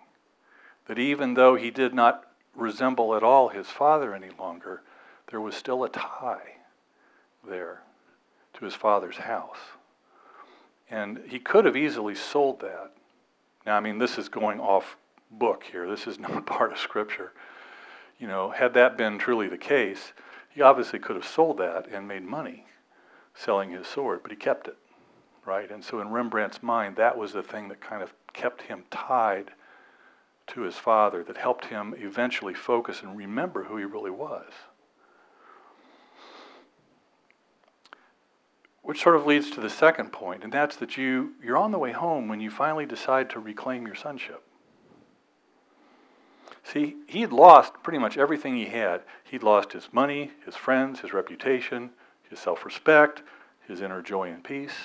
That 0.87 0.99
even 0.99 1.35
though 1.35 1.57
he 1.57 1.71
did 1.71 1.95
not 1.95 2.25
resemble 2.57 3.15
at 3.15 3.23
all 3.23 3.49
his 3.49 3.69
father 3.69 4.15
any 4.15 4.31
longer, 4.39 4.83
there 5.31 5.41
was 5.41 5.55
still 5.55 5.85
a 5.85 5.89
tie 5.89 6.57
there 7.49 7.83
to 8.55 8.65
his 8.65 8.75
father's 8.75 9.17
house. 9.17 9.59
And 10.91 11.21
he 11.29 11.39
could 11.39 11.65
have 11.65 11.77
easily 11.77 12.15
sold 12.15 12.61
that. 12.61 12.93
Now, 13.65 13.77
I 13.77 13.81
mean, 13.81 13.99
this 13.99 14.19
is 14.19 14.29
going 14.29 14.61
off 14.61 14.97
book 15.31 15.65
here. 15.71 15.89
This 15.89 16.07
is 16.07 16.19
not 16.19 16.47
part 16.47 16.73
of 16.73 16.79
Scripture. 16.79 17.33
You 18.19 18.27
know, 18.27 18.51
had 18.51 18.75
that 18.75 18.99
been 18.99 19.19
truly 19.19 19.49
the 19.49 19.59
case, 19.59 20.13
he 20.51 20.61
obviously 20.61 20.99
could 20.99 21.17
have 21.17 21.27
sold 21.27 21.59
that 21.59 21.87
and 21.89 22.07
made 22.07 22.25
money 22.25 22.67
selling 23.35 23.71
his 23.71 23.87
sword, 23.87 24.21
but 24.23 24.33
he 24.33 24.37
kept 24.37 24.67
it, 24.69 24.77
right? 25.47 25.71
And 25.71 25.83
so 25.83 26.01
in 26.01 26.11
Rembrandt's 26.11 26.63
mind, 26.63 26.97
that 26.97 27.17
was 27.17 27.33
the 27.33 27.43
thing 27.43 27.69
that 27.69 27.81
kind 27.81 28.03
of 28.03 28.13
kept 28.33 28.63
him 28.63 28.85
tied 28.91 29.53
to 30.49 30.63
his 30.63 30.75
father, 30.75 31.23
that 31.25 31.37
helped 31.37 31.67
him 31.67 31.95
eventually 31.97 32.53
focus 32.53 33.03
and 33.03 33.17
remember 33.17 33.65
who 33.65 33.77
he 33.77 33.85
really 33.85 34.11
was. 34.11 34.51
Which 38.83 39.03
sort 39.03 39.17
of 39.17 39.27
leads 39.27 39.51
to 39.51 39.61
the 39.61 39.71
second 39.71 40.13
point, 40.13 40.43
and 40.43 40.53
that's 40.53 40.77
that 40.77 40.97
you, 40.97 41.33
you're 41.43 41.57
on 41.57 41.71
the 41.71 41.79
way 41.79 41.93
home 41.93 42.29
when 42.29 42.41
you 42.41 42.51
finally 42.51 42.87
decide 42.87 43.31
to 43.31 43.41
reclaim 43.41 43.87
your 43.87 43.95
sonship. 43.95 44.43
See, 46.65 46.97
he 47.07 47.21
had 47.21 47.33
lost 47.33 47.83
pretty 47.83 47.99
much 47.99 48.17
everything 48.17 48.57
he 48.57 48.67
had. 48.67 49.03
He'd 49.25 49.43
lost 49.43 49.73
his 49.73 49.89
money, 49.93 50.33
his 50.45 50.57
friends, 50.57 51.01
his 51.01 51.13
reputation, 51.13 51.91
his 52.29 52.39
self 52.39 52.65
respect, 52.65 53.23
his 53.67 53.81
inner 53.81 54.03
joy 54.03 54.29
and 54.31 54.43
peace. 54.43 54.77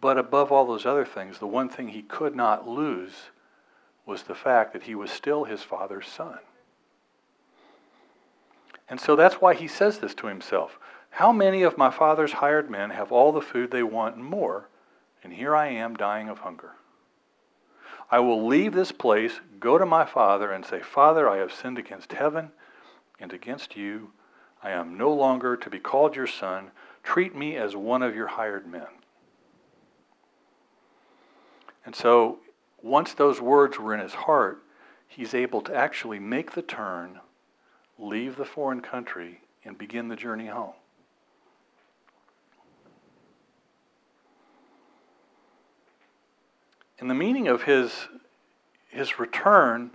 But 0.00 0.18
above 0.18 0.52
all 0.52 0.66
those 0.66 0.86
other 0.86 1.04
things, 1.04 1.38
the 1.38 1.46
one 1.46 1.68
thing 1.68 1.88
he 1.88 2.02
could 2.02 2.36
not 2.36 2.68
lose 2.68 3.30
was 4.04 4.24
the 4.24 4.34
fact 4.34 4.72
that 4.72 4.84
he 4.84 4.94
was 4.94 5.10
still 5.10 5.44
his 5.44 5.62
father's 5.62 6.06
son. 6.06 6.38
And 8.88 9.00
so 9.00 9.16
that's 9.16 9.36
why 9.36 9.54
he 9.54 9.68
says 9.68 9.98
this 9.98 10.14
to 10.16 10.28
himself. 10.28 10.78
How 11.10 11.32
many 11.32 11.62
of 11.62 11.78
my 11.78 11.90
father's 11.90 12.32
hired 12.32 12.70
men 12.70 12.90
have 12.90 13.10
all 13.10 13.32
the 13.32 13.40
food 13.40 13.70
they 13.70 13.82
want 13.82 14.16
and 14.16 14.24
more, 14.24 14.68
and 15.24 15.32
here 15.32 15.56
I 15.56 15.68
am 15.68 15.96
dying 15.96 16.28
of 16.28 16.40
hunger? 16.40 16.72
I 18.10 18.20
will 18.20 18.46
leave 18.46 18.74
this 18.74 18.92
place, 18.92 19.40
go 19.58 19.78
to 19.78 19.86
my 19.86 20.04
father, 20.04 20.52
and 20.52 20.64
say, 20.64 20.80
Father, 20.80 21.28
I 21.28 21.38
have 21.38 21.52
sinned 21.52 21.78
against 21.78 22.12
heaven 22.12 22.52
and 23.18 23.32
against 23.32 23.76
you. 23.76 24.12
I 24.62 24.70
am 24.70 24.96
no 24.96 25.12
longer 25.12 25.56
to 25.56 25.70
be 25.70 25.80
called 25.80 26.14
your 26.14 26.26
son. 26.26 26.70
Treat 27.02 27.34
me 27.34 27.56
as 27.56 27.74
one 27.74 28.02
of 28.02 28.14
your 28.14 28.28
hired 28.28 28.66
men. 28.66 28.86
And 31.84 31.94
so, 31.94 32.38
once 32.82 33.14
those 33.14 33.40
words 33.40 33.78
were 33.78 33.94
in 33.94 34.00
his 34.00 34.14
heart, 34.14 34.62
he's 35.08 35.34
able 35.34 35.60
to 35.62 35.74
actually 35.74 36.18
make 36.18 36.52
the 36.52 36.62
turn, 36.62 37.20
leave 37.98 38.36
the 38.36 38.44
foreign 38.44 38.80
country, 38.80 39.40
and 39.64 39.76
begin 39.76 40.08
the 40.08 40.16
journey 40.16 40.46
home. 40.46 40.74
And 46.98 47.10
the 47.10 47.14
meaning 47.14 47.48
of 47.48 47.62
his, 47.62 48.08
his 48.88 49.18
return 49.18 49.90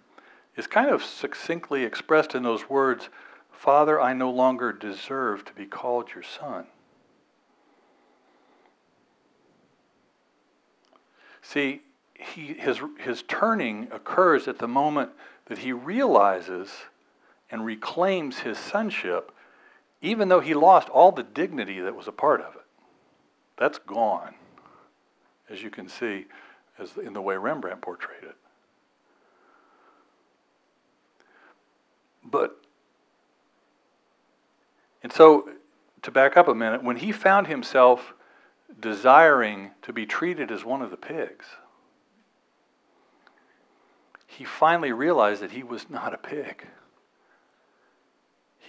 is 0.56 0.68
kind 0.68 0.90
of 0.90 1.04
succinctly 1.04 1.84
expressed 1.84 2.36
in 2.36 2.44
those 2.44 2.70
words 2.70 3.10
Father, 3.52 4.02
I 4.02 4.14
no 4.14 4.32
longer 4.32 4.74
deserve 4.74 5.46
to 5.46 5.54
be 5.54 5.68
called 5.68 6.14
your 6.16 6.24
son. 6.24 6.66
See, 11.44 11.82
he, 12.16 12.54
his, 12.54 12.80
his 13.00 13.24
turning 13.24 13.88
occurs 13.92 14.48
at 14.48 14.58
the 14.58 14.68
moment 14.68 15.12
that 15.46 15.60
he 15.60 15.74
realizes 15.74 16.72
and 17.52 17.66
reclaims 17.66 18.40
his 18.40 18.58
sonship, 18.58 19.32
even 20.02 20.30
though 20.30 20.40
he 20.40 20.54
lost 20.54 20.90
all 20.90 21.12
the 21.12 21.24
dignity 21.24 21.80
that 21.82 21.96
was 21.96 22.08
a 22.08 22.12
part 22.12 22.42
of 22.42 22.56
it. 22.56 22.62
That's 23.58 23.78
gone, 23.78 24.34
as 25.50 25.62
you 25.62 25.70
can 25.70 25.88
see 25.88 26.26
as 26.80 26.98
in 26.98 27.14
the 27.14 27.22
way 27.22 27.36
Rembrandt 27.38 27.82
portrayed 27.82 28.24
it. 28.24 28.36
But, 32.24 32.58
and 35.04 35.12
so 35.12 35.50
to 36.02 36.12
back 36.12 36.38
up 36.38 36.48
a 36.48 36.56
minute, 36.56 36.84
when 36.84 36.98
he 36.98 37.12
found 37.12 37.48
himself 37.48 38.14
desiring 38.80 39.72
to 39.82 39.94
be 39.94 40.06
treated 40.06 40.52
as 40.52 40.64
one 40.64 40.82
of 40.82 40.92
the 40.92 40.98
pigs, 40.98 41.46
he 44.26 44.44
finally 44.44 44.92
realized 44.92 45.42
that 45.42 45.52
he 45.52 45.62
was 45.62 45.90
not 45.90 46.14
a 46.14 46.18
pig. 46.18 46.68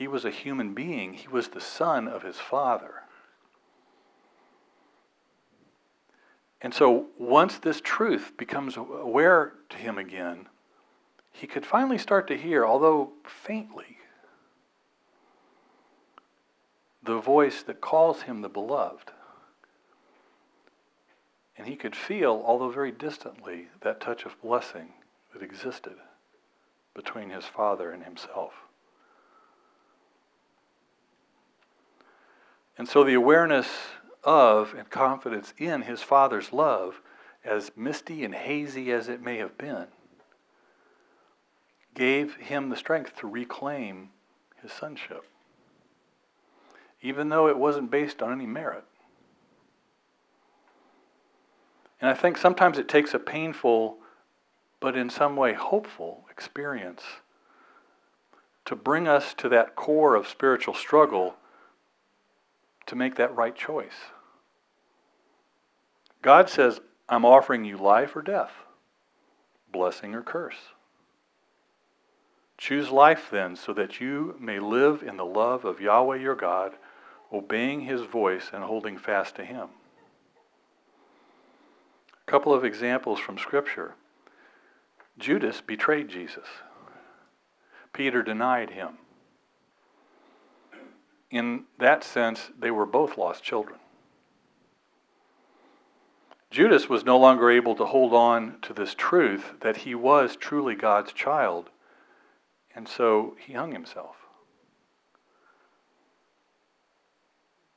He 0.02 0.08
was 0.08 0.24
a 0.24 0.30
human 0.30 0.74
being. 0.74 1.14
He 1.14 1.28
was 1.28 1.46
the 1.46 1.60
son 1.60 2.08
of 2.08 2.24
his 2.24 2.36
father. 2.36 3.02
And 6.60 6.74
so 6.74 7.06
once 7.20 7.58
this 7.58 7.80
truth 7.80 8.32
becomes 8.36 8.76
aware 8.76 9.52
to 9.68 9.76
him 9.76 9.98
again, 9.98 10.48
he 11.30 11.46
could 11.46 11.64
finally 11.64 11.98
start 11.98 12.26
to 12.26 12.36
hear, 12.36 12.66
although 12.66 13.12
faintly, 13.24 13.98
the 17.00 17.20
voice 17.20 17.62
that 17.62 17.80
calls 17.80 18.22
him 18.22 18.42
the 18.42 18.48
beloved. 18.48 19.12
And 21.56 21.68
he 21.68 21.76
could 21.76 21.94
feel, 21.94 22.42
although 22.44 22.70
very 22.70 22.90
distantly, 22.90 23.68
that 23.82 24.00
touch 24.00 24.24
of 24.24 24.42
blessing 24.42 24.94
that 25.32 25.44
existed 25.44 25.94
between 26.92 27.30
his 27.30 27.44
father 27.44 27.92
and 27.92 28.02
himself. 28.02 28.52
And 32.82 32.88
so 32.88 33.04
the 33.04 33.14
awareness 33.14 33.68
of 34.24 34.74
and 34.76 34.90
confidence 34.90 35.54
in 35.56 35.82
his 35.82 36.02
father's 36.02 36.52
love, 36.52 37.00
as 37.44 37.70
misty 37.76 38.24
and 38.24 38.34
hazy 38.34 38.90
as 38.90 39.08
it 39.08 39.22
may 39.22 39.36
have 39.36 39.56
been, 39.56 39.86
gave 41.94 42.34
him 42.34 42.70
the 42.70 42.76
strength 42.76 43.14
to 43.18 43.28
reclaim 43.28 44.08
his 44.60 44.72
sonship, 44.72 45.24
even 47.00 47.28
though 47.28 47.46
it 47.46 47.56
wasn't 47.56 47.88
based 47.88 48.20
on 48.20 48.32
any 48.32 48.46
merit. 48.46 48.82
And 52.00 52.10
I 52.10 52.14
think 52.14 52.36
sometimes 52.36 52.78
it 52.78 52.88
takes 52.88 53.14
a 53.14 53.20
painful, 53.20 53.98
but 54.80 54.96
in 54.96 55.08
some 55.08 55.36
way 55.36 55.52
hopeful 55.52 56.24
experience 56.28 57.04
to 58.64 58.74
bring 58.74 59.06
us 59.06 59.34
to 59.34 59.48
that 59.50 59.76
core 59.76 60.16
of 60.16 60.26
spiritual 60.26 60.74
struggle 60.74 61.36
to 62.86 62.96
make 62.96 63.16
that 63.16 63.34
right 63.34 63.54
choice. 63.54 64.10
God 66.22 66.48
says, 66.48 66.80
I'm 67.08 67.24
offering 67.24 67.64
you 67.64 67.76
life 67.76 68.14
or 68.16 68.22
death, 68.22 68.52
blessing 69.70 70.14
or 70.14 70.22
curse. 70.22 70.56
Choose 72.56 72.90
life 72.90 73.28
then, 73.30 73.56
so 73.56 73.72
that 73.72 74.00
you 74.00 74.36
may 74.38 74.60
live 74.60 75.02
in 75.02 75.16
the 75.16 75.24
love 75.24 75.64
of 75.64 75.80
Yahweh 75.80 76.18
your 76.18 76.36
God, 76.36 76.72
obeying 77.32 77.80
his 77.80 78.02
voice 78.02 78.50
and 78.52 78.62
holding 78.62 78.96
fast 78.96 79.34
to 79.36 79.44
him. 79.44 79.68
A 82.26 82.30
couple 82.30 82.54
of 82.54 82.64
examples 82.64 83.18
from 83.18 83.36
Scripture 83.36 83.94
Judas 85.18 85.60
betrayed 85.60 86.08
Jesus, 86.08 86.46
Peter 87.92 88.22
denied 88.22 88.70
him. 88.70 88.98
In 91.32 91.64
that 91.78 92.04
sense, 92.04 92.50
they 92.56 92.70
were 92.70 92.86
both 92.86 93.18
lost 93.18 93.42
children. 93.42 93.80
Judas 96.50 96.88
was 96.88 97.04
no 97.04 97.18
longer 97.18 97.50
able 97.50 97.74
to 97.74 97.86
hold 97.86 98.12
on 98.12 98.58
to 98.62 98.72
this 98.72 98.94
truth 98.94 99.54
that 99.62 99.78
he 99.78 99.96
was 99.96 100.36
truly 100.36 100.76
God's 100.76 101.12
child 101.12 101.70
and 102.74 102.88
so 102.88 103.36
he 103.38 103.52
hung 103.52 103.72
himself. 103.72 104.16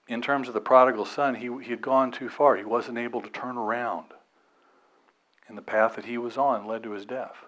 In 0.08 0.22
terms 0.22 0.48
of 0.48 0.54
the 0.54 0.62
prodigal 0.62 1.06
son, 1.06 1.36
he, 1.36 1.50
he 1.64 1.72
had 1.72 1.82
gone 1.82 2.12
too 2.12 2.30
far. 2.30 2.56
He 2.56 2.64
wasn't 2.64 2.98
able 2.98 3.22
to 3.22 3.30
turn 3.30 3.58
around. 3.58 4.06
And 5.48 5.58
the 5.58 5.64
path 5.64 5.96
that 5.96 6.06
he 6.06 6.18
was 6.18 6.38
on 6.38 6.68
led 6.68 6.84
to 6.84 6.92
his 6.92 7.06
death. 7.06 7.46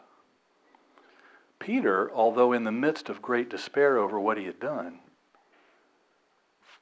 Peter, 1.59 2.11
although 2.11 2.53
in 2.53 2.63
the 2.63 2.71
midst 2.71 3.09
of 3.09 3.21
great 3.21 3.49
despair 3.49 3.97
over 3.97 4.19
what 4.19 4.37
he 4.37 4.45
had 4.45 4.59
done, 4.59 4.99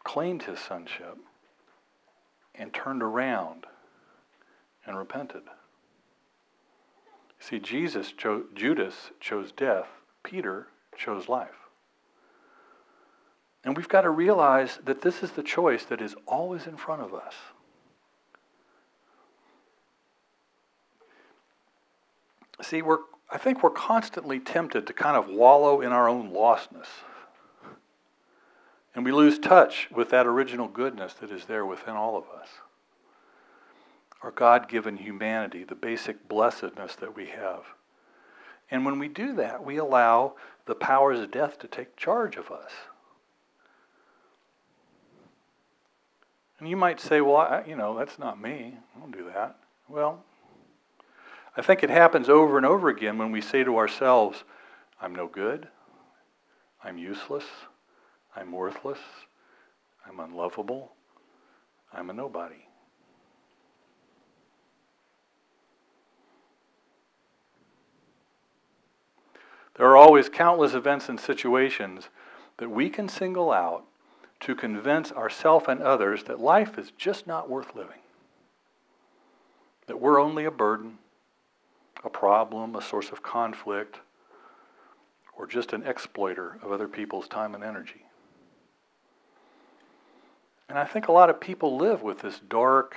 claimed 0.06 0.44
his 0.44 0.60
sonship 0.60 1.18
and 2.54 2.74
turned 2.74 3.04
around 3.04 3.66
and 4.86 4.98
repented. 4.98 5.44
See, 7.40 7.60
Jesus 7.60 8.14
cho- 8.14 8.46
Judas 8.56 9.12
chose 9.20 9.52
death 9.52 9.88
Peter 10.26 10.68
chose 10.98 11.30
life. 11.30 11.70
And 13.64 13.78
we've 13.78 13.88
got 13.88 14.02
to 14.02 14.10
realize 14.10 14.80
that 14.84 15.02
this 15.02 15.24
is 15.24 15.32
the 15.32 15.44
choice 15.44 15.86
that 15.86 16.02
is 16.02 16.16
always 16.28 16.68
in 16.68 16.78
front 16.78 17.02
of 17.02 17.14
us. 17.14 17.34
See, 22.62 22.82
we're, 22.82 23.00
I 23.30 23.38
think 23.38 23.64
we're 23.64 23.70
constantly 23.70 24.40
tempted 24.40 24.88
to 24.88 24.94
kind 24.94 25.18
of 25.18 25.28
wallow 25.28 25.82
in 25.82 25.92
our 25.92 26.08
own 26.08 26.32
lostness. 26.32 26.88
And 28.96 29.04
we 29.04 29.12
lose 29.12 29.38
touch 29.38 29.90
with 29.92 30.10
that 30.10 30.26
original 30.26 30.70
goodness 30.70 31.14
that 31.16 31.30
is 31.30 31.46
there 31.46 31.66
within 31.66 31.96
all 31.96 32.18
of 32.18 32.24
us. 32.40 32.48
Our 34.24 34.32
God 34.32 34.70
given 34.70 34.98
humanity, 34.98 35.66
the 35.66 35.76
basic 35.76 36.30
blessedness 36.30 36.96
that 36.96 37.16
we 37.16 37.28
have. 37.28 37.64
And 38.72 38.86
when 38.86 38.98
we 38.98 39.10
do 39.10 39.36
that, 39.36 39.64
we 39.64 39.78
allow 39.78 40.36
the 40.66 40.74
powers 40.74 41.20
of 41.20 41.30
death 41.30 41.60
to 41.60 41.68
take 41.68 41.98
charge 41.98 42.38
of 42.38 42.50
us. 42.50 42.72
And 46.58 46.70
you 46.70 46.78
might 46.78 47.02
say, 47.02 47.20
well, 47.20 47.38
I, 47.38 47.64
you 47.68 47.76
know, 47.76 47.98
that's 47.98 48.18
not 48.18 48.42
me. 48.42 48.78
I 48.96 49.00
don't 49.00 49.16
do 49.16 49.26
that. 49.26 49.58
Well, 49.90 50.24
I 51.58 51.62
think 51.62 51.84
it 51.84 51.90
happens 51.90 52.30
over 52.30 52.58
and 52.58 52.66
over 52.66 52.90
again 52.90 53.18
when 53.18 53.32
we 53.32 53.42
say 53.42 53.64
to 53.64 53.78
ourselves, 53.78 54.44
I'm 55.02 55.14
no 55.14 55.28
good, 55.28 55.68
I'm 56.84 56.98
useless, 56.98 57.44
I'm 58.36 58.52
worthless, 58.52 59.00
I'm 60.06 60.20
unlovable, 60.20 60.92
I'm 61.94 62.10
a 62.10 62.14
nobody. 62.14 62.66
There 69.76 69.88
are 69.88 69.98
always 69.98 70.30
countless 70.30 70.74
events 70.74 71.10
and 71.10 71.20
situations 71.20 72.10
that 72.58 72.70
we 72.70 72.90
can 72.90 73.10
single 73.10 73.52
out 73.52 73.84
to 74.42 74.56
convince 74.56 75.12
ourselves 75.12 75.66
and 75.68 75.82
others 75.82 76.24
that 76.24 76.40
life 76.40 76.78
is 76.78 76.92
just 76.98 77.28
not 77.28 77.50
worth 77.50 77.76
living. 77.76 78.00
That 79.88 80.00
we're 80.00 80.22
only 80.22 80.46
a 80.46 80.52
burden, 80.52 81.00
a 82.04 82.10
problem, 82.10 82.76
a 82.76 82.82
source 82.82 83.10
of 83.10 83.22
conflict, 83.22 84.00
or 85.38 85.46
just 85.46 85.74
an 85.74 85.84
exploiter 85.84 86.58
of 86.62 86.72
other 86.72 86.88
people's 86.88 87.28
time 87.28 87.54
and 87.54 87.64
energy. 87.64 88.05
And 90.68 90.80
I 90.80 90.86
think 90.86 91.08
a 91.08 91.12
lot 91.12 91.30
of 91.30 91.40
people 91.40 91.78
live 91.78 92.02
with 92.02 92.20
this 92.20 92.40
dark 92.40 92.96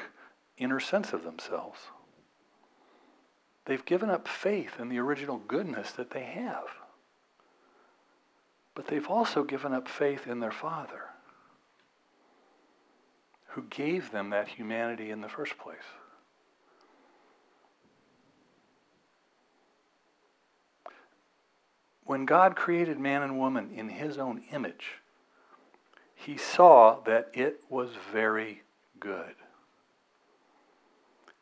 inner 0.56 0.80
sense 0.80 1.12
of 1.12 1.24
themselves. 1.24 1.78
They've 3.66 3.84
given 3.84 4.08
up 4.08 4.26
faith 4.26 4.80
in 4.80 4.88
the 4.88 4.98
original 4.98 5.36
goodness 5.36 5.92
that 5.92 6.10
they 6.10 6.24
have. 6.24 6.64
But 8.74 8.86
they've 8.86 9.06
also 9.06 9.44
given 9.44 9.74
up 9.74 9.88
faith 9.88 10.26
in 10.26 10.40
their 10.40 10.52
Father, 10.52 11.02
who 13.48 13.64
gave 13.64 14.10
them 14.10 14.30
that 14.30 14.48
humanity 14.48 15.10
in 15.10 15.20
the 15.20 15.28
first 15.28 15.58
place. 15.58 15.76
When 22.04 22.24
God 22.24 22.56
created 22.56 22.98
man 22.98 23.22
and 23.22 23.38
woman 23.38 23.70
in 23.74 23.90
his 23.90 24.16
own 24.16 24.42
image, 24.50 24.92
he 26.24 26.36
saw 26.36 26.98
that 27.04 27.30
it 27.32 27.60
was 27.70 27.90
very 28.12 28.62
good. 28.98 29.34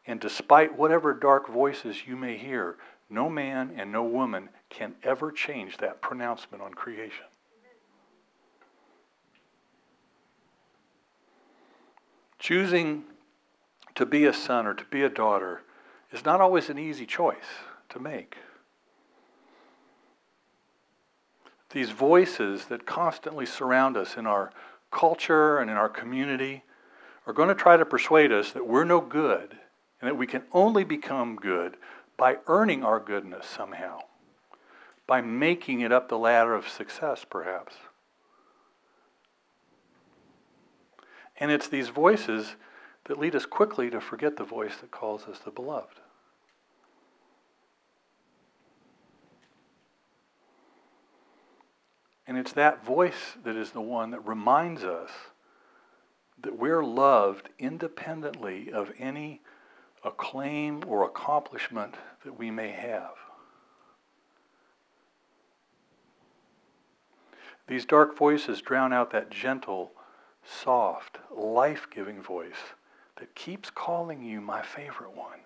And 0.06 0.20
despite 0.20 0.76
whatever 0.78 1.14
dark 1.14 1.48
voices 1.48 2.06
you 2.06 2.14
may 2.14 2.36
hear, 2.36 2.76
no 3.08 3.30
man 3.30 3.72
and 3.76 3.90
no 3.90 4.04
woman 4.04 4.50
can 4.68 4.94
ever 5.02 5.32
change 5.32 5.78
that 5.78 6.02
pronouncement 6.02 6.62
on 6.62 6.74
creation. 6.74 7.24
Choosing 12.38 13.04
to 13.94 14.04
be 14.04 14.26
a 14.26 14.32
son 14.32 14.66
or 14.66 14.74
to 14.74 14.84
be 14.84 15.02
a 15.02 15.08
daughter 15.08 15.62
is 16.12 16.24
not 16.24 16.40
always 16.40 16.68
an 16.68 16.78
easy 16.78 17.06
choice 17.06 17.64
to 17.88 17.98
make. 17.98 18.36
These 21.70 21.90
voices 21.90 22.66
that 22.66 22.86
constantly 22.86 23.46
surround 23.46 23.96
us 23.96 24.16
in 24.16 24.26
our 24.26 24.50
culture 24.90 25.58
and 25.58 25.70
in 25.70 25.76
our 25.76 25.88
community 25.88 26.62
are 27.26 27.32
going 27.32 27.48
to 27.48 27.54
try 27.54 27.76
to 27.76 27.84
persuade 27.84 28.32
us 28.32 28.52
that 28.52 28.66
we're 28.66 28.84
no 28.84 29.00
good 29.00 29.58
and 30.00 30.08
that 30.08 30.16
we 30.16 30.26
can 30.26 30.42
only 30.52 30.84
become 30.84 31.36
good 31.36 31.76
by 32.16 32.38
earning 32.46 32.84
our 32.84 33.00
goodness 33.00 33.46
somehow, 33.46 34.00
by 35.06 35.20
making 35.20 35.80
it 35.80 35.92
up 35.92 36.08
the 36.08 36.18
ladder 36.18 36.54
of 36.54 36.68
success, 36.68 37.24
perhaps. 37.28 37.74
And 41.38 41.50
it's 41.50 41.68
these 41.68 41.88
voices 41.88 42.56
that 43.04 43.18
lead 43.18 43.34
us 43.34 43.46
quickly 43.46 43.90
to 43.90 44.00
forget 44.00 44.36
the 44.36 44.44
voice 44.44 44.76
that 44.80 44.90
calls 44.90 45.24
us 45.24 45.38
the 45.40 45.50
beloved. 45.50 46.00
And 52.26 52.36
it's 52.36 52.52
that 52.52 52.84
voice 52.84 53.36
that 53.44 53.56
is 53.56 53.70
the 53.70 53.80
one 53.80 54.10
that 54.10 54.26
reminds 54.26 54.82
us 54.82 55.10
that 56.42 56.58
we're 56.58 56.84
loved 56.84 57.48
independently 57.58 58.72
of 58.72 58.92
any 58.98 59.40
acclaim 60.04 60.82
or 60.86 61.04
accomplishment 61.04 61.94
that 62.24 62.38
we 62.38 62.50
may 62.50 62.70
have. 62.70 63.14
These 67.68 67.84
dark 67.84 68.16
voices 68.16 68.60
drown 68.60 68.92
out 68.92 69.10
that 69.10 69.30
gentle, 69.30 69.92
soft, 70.44 71.18
life 71.36 71.88
giving 71.90 72.22
voice 72.22 72.74
that 73.16 73.34
keeps 73.34 73.70
calling 73.70 74.22
you 74.22 74.40
my 74.40 74.62
favorite 74.62 75.16
one. 75.16 75.40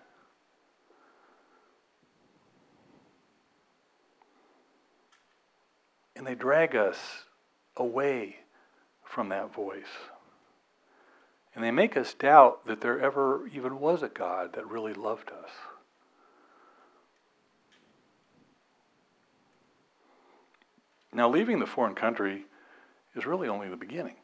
And 6.20 6.26
they 6.26 6.34
drag 6.34 6.76
us 6.76 7.24
away 7.78 8.40
from 9.02 9.30
that 9.30 9.54
voice. 9.54 9.88
And 11.54 11.64
they 11.64 11.70
make 11.70 11.96
us 11.96 12.12
doubt 12.12 12.66
that 12.66 12.82
there 12.82 13.00
ever 13.00 13.46
even 13.46 13.80
was 13.80 14.02
a 14.02 14.08
God 14.10 14.52
that 14.52 14.68
really 14.68 14.92
loved 14.92 15.30
us. 15.30 15.48
Now, 21.10 21.26
leaving 21.30 21.58
the 21.58 21.66
foreign 21.66 21.94
country 21.94 22.44
is 23.16 23.24
really 23.24 23.48
only 23.48 23.70
the 23.70 23.76
beginning. 23.76 24.16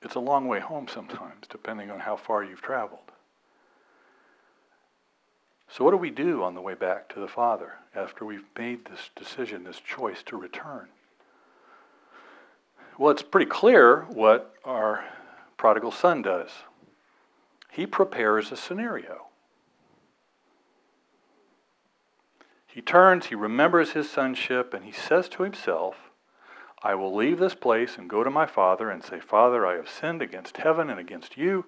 It's 0.00 0.14
a 0.14 0.20
long 0.20 0.46
way 0.46 0.60
home 0.60 0.86
sometimes, 0.86 1.48
depending 1.50 1.90
on 1.90 1.98
how 1.98 2.16
far 2.16 2.44
you've 2.44 2.62
traveled. 2.62 3.10
So, 5.70 5.84
what 5.84 5.90
do 5.90 5.96
we 5.96 6.10
do 6.10 6.42
on 6.42 6.54
the 6.54 6.60
way 6.60 6.74
back 6.74 7.08
to 7.10 7.20
the 7.20 7.28
Father 7.28 7.74
after 7.94 8.24
we've 8.24 8.46
made 8.56 8.86
this 8.86 9.10
decision, 9.14 9.64
this 9.64 9.80
choice 9.80 10.22
to 10.24 10.36
return? 10.36 10.88
Well, 12.98 13.10
it's 13.10 13.22
pretty 13.22 13.50
clear 13.50 14.06
what 14.08 14.54
our 14.64 15.04
prodigal 15.56 15.92
son 15.92 16.22
does. 16.22 16.50
He 17.70 17.86
prepares 17.86 18.50
a 18.50 18.56
scenario. 18.56 19.26
He 22.66 22.80
turns, 22.80 23.26
he 23.26 23.34
remembers 23.34 23.92
his 23.92 24.10
sonship, 24.10 24.72
and 24.72 24.84
he 24.84 24.92
says 24.92 25.28
to 25.30 25.42
himself, 25.42 25.96
I 26.82 26.94
will 26.94 27.14
leave 27.14 27.38
this 27.38 27.54
place 27.54 27.98
and 27.98 28.08
go 28.08 28.22
to 28.22 28.30
my 28.30 28.46
father 28.46 28.88
and 28.90 29.02
say, 29.02 29.20
Father, 29.20 29.66
I 29.66 29.74
have 29.74 29.88
sinned 29.88 30.22
against 30.22 30.58
heaven 30.58 30.88
and 30.88 31.00
against 31.00 31.36
you. 31.36 31.66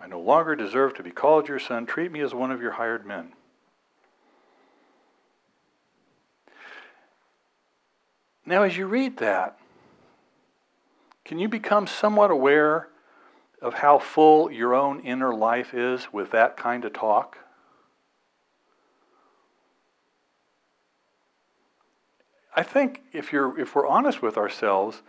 I 0.00 0.06
no 0.06 0.20
longer 0.20 0.54
deserve 0.54 0.94
to 0.94 1.02
be 1.02 1.10
called 1.10 1.48
your 1.48 1.58
son. 1.58 1.86
Treat 1.86 2.12
me 2.12 2.20
as 2.20 2.34
one 2.34 2.50
of 2.50 2.60
your 2.60 2.72
hired 2.72 3.06
men. 3.06 3.32
Now, 8.46 8.62
as 8.62 8.76
you 8.76 8.86
read 8.86 9.16
that, 9.18 9.58
can 11.24 11.38
you 11.38 11.48
become 11.48 11.86
somewhat 11.86 12.30
aware 12.30 12.88
of 13.62 13.74
how 13.74 13.98
full 13.98 14.50
your 14.50 14.74
own 14.74 15.00
inner 15.00 15.34
life 15.34 15.72
is 15.72 16.12
with 16.12 16.30
that 16.32 16.56
kind 16.56 16.84
of 16.84 16.92
talk? 16.92 17.38
I 22.54 22.62
think 22.62 23.02
if, 23.12 23.32
you're, 23.32 23.58
if 23.58 23.74
we're 23.74 23.86
honest 23.86 24.20
with 24.20 24.36
ourselves, 24.36 25.02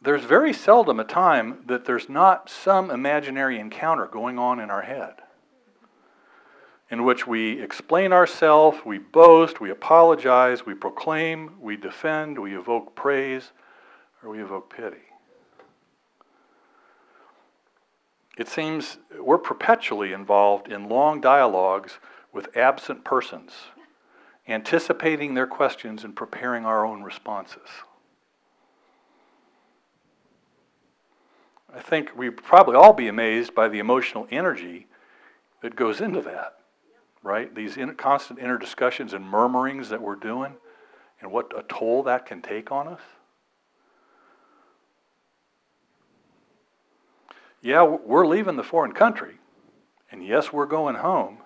there's 0.00 0.24
very 0.24 0.52
seldom 0.52 1.00
a 1.00 1.04
time 1.04 1.64
that 1.66 1.84
there's 1.84 2.08
not 2.08 2.48
some 2.48 2.90
imaginary 2.90 3.58
encounter 3.58 4.06
going 4.06 4.38
on 4.38 4.60
in 4.60 4.70
our 4.70 4.82
head 4.82 5.22
in 6.90 7.04
which 7.04 7.26
we 7.26 7.60
explain 7.60 8.12
ourselves, 8.12 8.78
we 8.84 8.98
boast, 8.98 9.60
we 9.60 9.70
apologize, 9.70 10.64
we 10.64 10.74
proclaim, 10.74 11.56
we 11.60 11.76
defend, 11.76 12.38
we 12.38 12.56
evoke 12.56 12.94
praise, 12.94 13.50
or 14.22 14.30
we 14.30 14.40
evoke 14.40 14.74
pity. 14.74 14.96
It 18.38 18.48
seems 18.48 18.98
we're 19.18 19.38
perpetually 19.38 20.12
involved 20.12 20.70
in 20.70 20.88
long 20.88 21.20
dialogues 21.20 21.98
with 22.32 22.56
absent 22.56 23.02
persons, 23.02 23.52
anticipating 24.46 25.34
their 25.34 25.46
questions 25.46 26.04
and 26.04 26.14
preparing 26.14 26.64
our 26.64 26.84
own 26.84 27.02
responses. 27.02 27.68
I 31.76 31.80
think 31.80 32.16
we'd 32.16 32.38
probably 32.38 32.74
all 32.74 32.92
be 32.92 33.08
amazed 33.08 33.54
by 33.54 33.68
the 33.68 33.78
emotional 33.78 34.26
energy 34.30 34.86
that 35.60 35.76
goes 35.76 36.00
into 36.00 36.22
that, 36.22 36.56
right? 37.22 37.54
These 37.54 37.76
in, 37.76 37.94
constant 37.94 38.38
inner 38.38 38.58
discussions 38.58 39.12
and 39.12 39.24
murmurings 39.24 39.90
that 39.90 40.00
we're 40.00 40.16
doing, 40.16 40.54
and 41.20 41.30
what 41.30 41.52
a 41.56 41.62
toll 41.62 42.02
that 42.04 42.26
can 42.26 42.40
take 42.40 42.72
on 42.72 42.88
us. 42.88 43.00
yeah, 47.66 47.82
we're 47.82 48.26
leaving 48.26 48.54
the 48.54 48.62
foreign 48.62 48.92
country, 48.92 49.38
and 50.12 50.24
yes, 50.24 50.52
we're 50.52 50.66
going 50.66 50.94
home. 50.94 51.38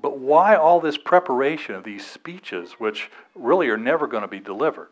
But 0.00 0.18
why 0.18 0.56
all 0.56 0.80
this 0.80 0.98
preparation 0.98 1.76
of 1.76 1.84
these 1.84 2.04
speeches, 2.04 2.72
which 2.72 3.08
really 3.36 3.68
are 3.68 3.76
never 3.76 4.08
going 4.08 4.22
to 4.22 4.28
be 4.28 4.40
delivered? 4.40 4.90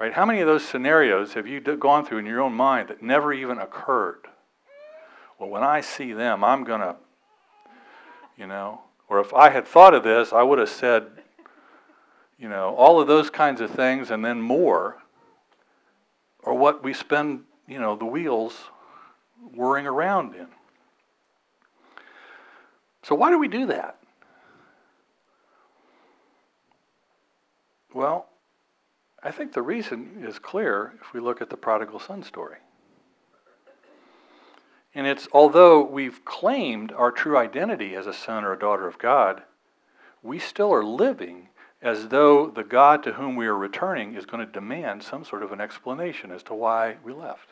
Right? 0.00 0.14
How 0.14 0.24
many 0.24 0.40
of 0.40 0.46
those 0.46 0.66
scenarios 0.66 1.34
have 1.34 1.46
you 1.46 1.60
gone 1.60 2.06
through 2.06 2.18
in 2.18 2.26
your 2.26 2.40
own 2.40 2.54
mind 2.54 2.88
that 2.88 3.02
never 3.02 3.34
even 3.34 3.58
occurred? 3.58 4.28
Well, 5.38 5.50
when 5.50 5.62
I 5.62 5.82
see 5.82 6.14
them, 6.14 6.42
I'm 6.42 6.64
going 6.64 6.80
to, 6.80 6.96
you 8.34 8.46
know, 8.46 8.80
or 9.10 9.20
if 9.20 9.34
I 9.34 9.50
had 9.50 9.68
thought 9.68 9.92
of 9.92 10.02
this, 10.02 10.32
I 10.32 10.42
would 10.42 10.58
have 10.58 10.70
said, 10.70 11.04
you 12.38 12.48
know, 12.48 12.74
all 12.76 12.98
of 12.98 13.08
those 13.08 13.28
kinds 13.28 13.60
of 13.60 13.72
things 13.72 14.10
and 14.10 14.24
then 14.24 14.40
more, 14.40 15.02
or 16.42 16.54
what 16.54 16.82
we 16.82 16.94
spend, 16.94 17.42
you 17.68 17.78
know, 17.78 17.94
the 17.94 18.06
wheels 18.06 18.54
whirring 19.54 19.86
around 19.86 20.34
in. 20.34 20.46
So, 23.02 23.14
why 23.14 23.28
do 23.28 23.38
we 23.38 23.48
do 23.48 23.66
that? 23.66 23.98
Well, 27.92 28.29
I 29.22 29.30
think 29.30 29.52
the 29.52 29.62
reason 29.62 30.24
is 30.26 30.38
clear 30.38 30.94
if 31.00 31.12
we 31.12 31.20
look 31.20 31.42
at 31.42 31.50
the 31.50 31.56
prodigal 31.56 32.00
son 32.00 32.22
story. 32.22 32.58
And 34.94 35.06
it's 35.06 35.28
although 35.32 35.82
we've 35.82 36.24
claimed 36.24 36.92
our 36.92 37.12
true 37.12 37.36
identity 37.36 37.94
as 37.94 38.06
a 38.06 38.14
son 38.14 38.44
or 38.44 38.52
a 38.52 38.58
daughter 38.58 38.88
of 38.88 38.98
God, 38.98 39.42
we 40.22 40.38
still 40.38 40.72
are 40.72 40.84
living 40.84 41.48
as 41.82 42.08
though 42.08 42.48
the 42.48 42.64
God 42.64 43.02
to 43.04 43.12
whom 43.12 43.36
we 43.36 43.46
are 43.46 43.56
returning 43.56 44.14
is 44.14 44.26
going 44.26 44.44
to 44.44 44.52
demand 44.52 45.02
some 45.02 45.24
sort 45.24 45.42
of 45.42 45.52
an 45.52 45.60
explanation 45.60 46.30
as 46.30 46.42
to 46.44 46.54
why 46.54 46.96
we 47.04 47.12
left. 47.12 47.50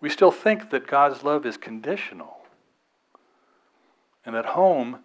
We 0.00 0.08
still 0.08 0.30
think 0.30 0.70
that 0.70 0.86
God's 0.86 1.22
love 1.22 1.44
is 1.44 1.56
conditional 1.56 2.46
and 4.24 4.34
that 4.34 4.46
home 4.46 5.00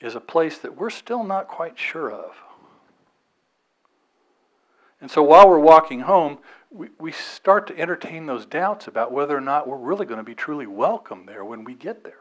is 0.00 0.14
a 0.14 0.20
place 0.20 0.58
that 0.58 0.76
we're 0.76 0.90
still 0.90 1.24
not 1.24 1.48
quite 1.48 1.78
sure 1.78 2.10
of. 2.10 2.32
And 5.02 5.10
so 5.10 5.20
while 5.20 5.48
we're 5.48 5.58
walking 5.58 6.00
home, 6.00 6.38
we, 6.70 6.88
we 6.98 7.10
start 7.10 7.66
to 7.66 7.78
entertain 7.78 8.26
those 8.26 8.46
doubts 8.46 8.86
about 8.86 9.10
whether 9.12 9.36
or 9.36 9.40
not 9.40 9.66
we're 9.66 9.76
really 9.76 10.06
going 10.06 10.18
to 10.18 10.24
be 10.24 10.34
truly 10.34 10.66
welcome 10.66 11.26
there 11.26 11.44
when 11.44 11.64
we 11.64 11.74
get 11.74 12.04
there. 12.04 12.14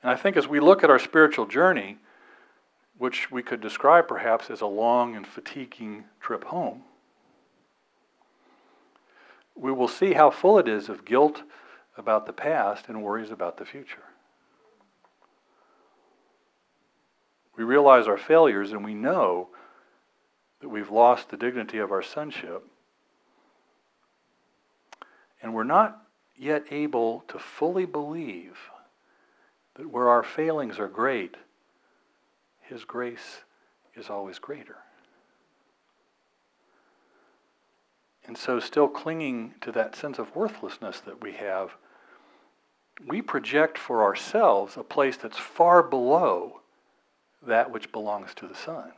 And 0.00 0.12
I 0.12 0.16
think 0.16 0.36
as 0.36 0.46
we 0.46 0.60
look 0.60 0.84
at 0.84 0.90
our 0.90 0.98
spiritual 1.00 1.44
journey, 1.44 1.98
which 2.98 3.32
we 3.32 3.42
could 3.42 3.60
describe 3.60 4.06
perhaps 4.06 4.48
as 4.48 4.60
a 4.60 4.66
long 4.66 5.16
and 5.16 5.26
fatiguing 5.26 6.04
trip 6.20 6.44
home, 6.44 6.84
we 9.56 9.72
will 9.72 9.88
see 9.88 10.12
how 10.12 10.30
full 10.30 10.56
it 10.56 10.68
is 10.68 10.88
of 10.88 11.04
guilt 11.04 11.42
about 11.98 12.26
the 12.26 12.32
past 12.32 12.88
and 12.88 13.02
worries 13.02 13.32
about 13.32 13.56
the 13.56 13.64
future. 13.66 14.04
We 17.60 17.66
realize 17.66 18.08
our 18.08 18.16
failures 18.16 18.72
and 18.72 18.82
we 18.82 18.94
know 18.94 19.48
that 20.62 20.70
we've 20.70 20.90
lost 20.90 21.28
the 21.28 21.36
dignity 21.36 21.76
of 21.76 21.92
our 21.92 22.00
sonship. 22.00 22.64
And 25.42 25.52
we're 25.52 25.64
not 25.64 26.00
yet 26.34 26.64
able 26.70 27.22
to 27.28 27.38
fully 27.38 27.84
believe 27.84 28.56
that 29.74 29.90
where 29.90 30.08
our 30.08 30.22
failings 30.22 30.78
are 30.78 30.88
great, 30.88 31.36
His 32.62 32.86
grace 32.86 33.42
is 33.94 34.08
always 34.08 34.38
greater. 34.38 34.76
And 38.26 38.38
so, 38.38 38.58
still 38.58 38.88
clinging 38.88 39.56
to 39.60 39.70
that 39.72 39.94
sense 39.94 40.18
of 40.18 40.34
worthlessness 40.34 41.00
that 41.00 41.20
we 41.20 41.32
have, 41.32 41.72
we 43.06 43.20
project 43.20 43.76
for 43.76 44.02
ourselves 44.02 44.78
a 44.78 44.82
place 44.82 45.18
that's 45.18 45.36
far 45.36 45.82
below 45.82 46.59
that 47.46 47.70
which 47.70 47.90
belongs 47.92 48.34
to 48.34 48.46
the 48.46 48.54
Son. 48.54 48.92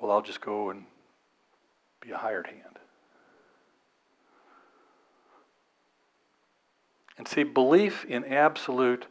Well, 0.00 0.10
I'll 0.10 0.22
just 0.22 0.40
go 0.40 0.70
and 0.70 0.84
be 2.00 2.10
a 2.10 2.16
hired 2.16 2.46
hand. 2.46 2.78
And 7.18 7.28
see, 7.28 7.42
belief 7.42 8.06
in 8.06 8.24
absolute 8.24 9.06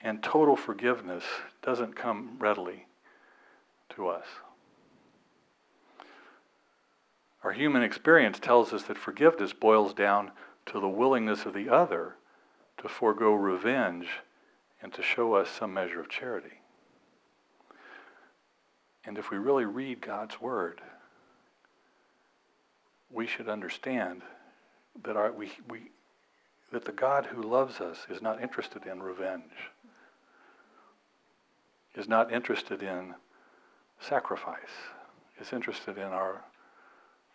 and 0.00 0.22
total 0.22 0.54
forgiveness 0.54 1.24
doesn't 1.62 1.96
come 1.96 2.36
readily 2.38 2.86
to 3.96 4.06
us. 4.06 4.26
Our 7.42 7.52
human 7.52 7.82
experience 7.82 8.38
tells 8.38 8.72
us 8.72 8.84
that 8.84 8.96
forgiveness 8.96 9.52
boils 9.52 9.92
down 9.92 10.30
to 10.66 10.80
the 10.80 10.88
willingness 10.88 11.44
of 11.44 11.54
the 11.54 11.68
other 11.68 12.14
to 12.84 12.90
forego 12.90 13.32
revenge 13.32 14.06
and 14.82 14.92
to 14.92 15.02
show 15.02 15.32
us 15.32 15.48
some 15.48 15.72
measure 15.72 16.00
of 16.00 16.10
charity. 16.10 16.60
And 19.06 19.16
if 19.16 19.30
we 19.30 19.38
really 19.38 19.64
read 19.64 20.02
God's 20.02 20.38
Word, 20.38 20.82
we 23.10 23.26
should 23.26 23.48
understand 23.48 24.20
that, 25.02 25.16
our, 25.16 25.32
we, 25.32 25.50
we, 25.70 25.92
that 26.72 26.84
the 26.84 26.92
God 26.92 27.24
who 27.24 27.40
loves 27.40 27.80
us 27.80 28.06
is 28.10 28.20
not 28.20 28.42
interested 28.42 28.84
in 28.84 29.02
revenge, 29.02 29.70
is 31.94 32.06
not 32.06 32.30
interested 32.30 32.82
in 32.82 33.14
sacrifice, 33.98 34.58
is 35.40 35.54
interested 35.54 35.96
in 35.96 36.08
our, 36.08 36.44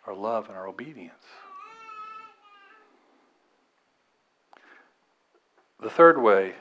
our 0.06 0.14
love 0.14 0.46
and 0.46 0.56
our 0.56 0.68
obedience. 0.68 1.24
The 5.82 5.88
third 5.88 6.20
way 6.20 6.52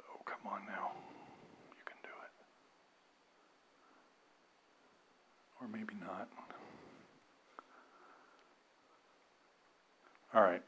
Oh 0.00 0.20
come 0.24 0.50
on 0.50 0.60
now. 0.66 0.92
You 1.76 1.84
can 1.84 1.96
do 2.02 2.08
it. 2.08 2.32
Or 5.60 5.68
maybe 5.68 5.94
not. 6.00 6.26
All 10.34 10.42
right. 10.42 10.62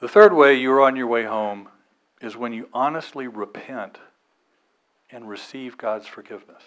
The 0.00 0.08
third 0.08 0.32
way 0.32 0.54
you're 0.54 0.80
on 0.80 0.96
your 0.96 1.08
way 1.08 1.24
home 1.24 1.68
is 2.22 2.36
when 2.36 2.54
you 2.54 2.70
honestly 2.72 3.26
repent 3.26 3.98
and 5.10 5.28
receive 5.28 5.76
God's 5.76 6.06
forgiveness. 6.06 6.62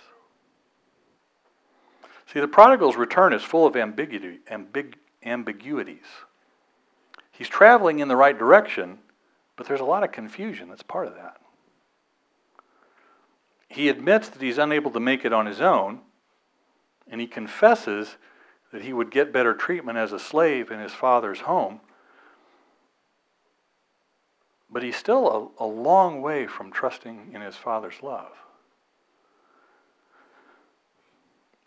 See, 2.28 2.40
the 2.40 2.48
prodigal's 2.48 2.96
return 2.96 3.34
is 3.34 3.44
full 3.44 3.68
of 3.68 3.76
ambiguity, 3.76 4.40
ambig, 4.50 4.96
ambiguities. 5.24 6.06
He's 7.32 7.48
traveling 7.48 8.00
in 8.00 8.08
the 8.08 8.16
right 8.16 8.38
direction, 8.38 9.00
but 9.56 9.68
there's 9.68 9.82
a 9.82 9.86
lot 9.86 10.04
of 10.04 10.12
confusion 10.12 10.70
that's 10.70 10.84
part 10.84 11.08
of 11.08 11.16
that. 11.16 11.38
He 13.68 13.90
admits 13.90 14.30
that 14.30 14.42
he's 14.42 14.58
unable 14.58 14.92
to 14.92 15.00
make 15.00 15.26
it 15.26 15.34
on 15.34 15.46
his 15.46 15.62
own, 15.62 16.00
and 17.10 17.20
he 17.20 17.28
confesses 17.28 18.16
that 18.72 18.84
he 18.84 18.94
would 18.94 19.12
get 19.12 19.34
better 19.34 19.54
treatment 19.54 19.98
as 19.98 20.12
a 20.12 20.20
slave 20.20 20.72
in 20.72 20.80
his 20.80 20.94
father's 20.94 21.42
home. 21.42 21.80
But 24.70 24.84
he's 24.84 24.96
still 24.96 25.54
a, 25.60 25.64
a 25.64 25.68
long 25.68 26.22
way 26.22 26.48
from 26.48 26.72
trusting 26.72 27.32
in 27.34 27.42
his 27.42 27.56
father's 27.56 28.02
love. 28.02 28.32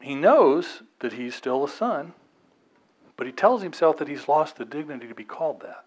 He 0.00 0.14
knows 0.14 0.82
that 1.00 1.14
he's 1.14 1.34
still 1.34 1.64
a 1.64 1.68
son, 1.68 2.14
but 3.16 3.26
he 3.26 3.32
tells 3.32 3.62
himself 3.62 3.96
that 3.98 4.08
he's 4.08 4.28
lost 4.28 4.56
the 4.56 4.64
dignity 4.64 5.08
to 5.08 5.14
be 5.14 5.24
called 5.24 5.60
that. 5.60 5.84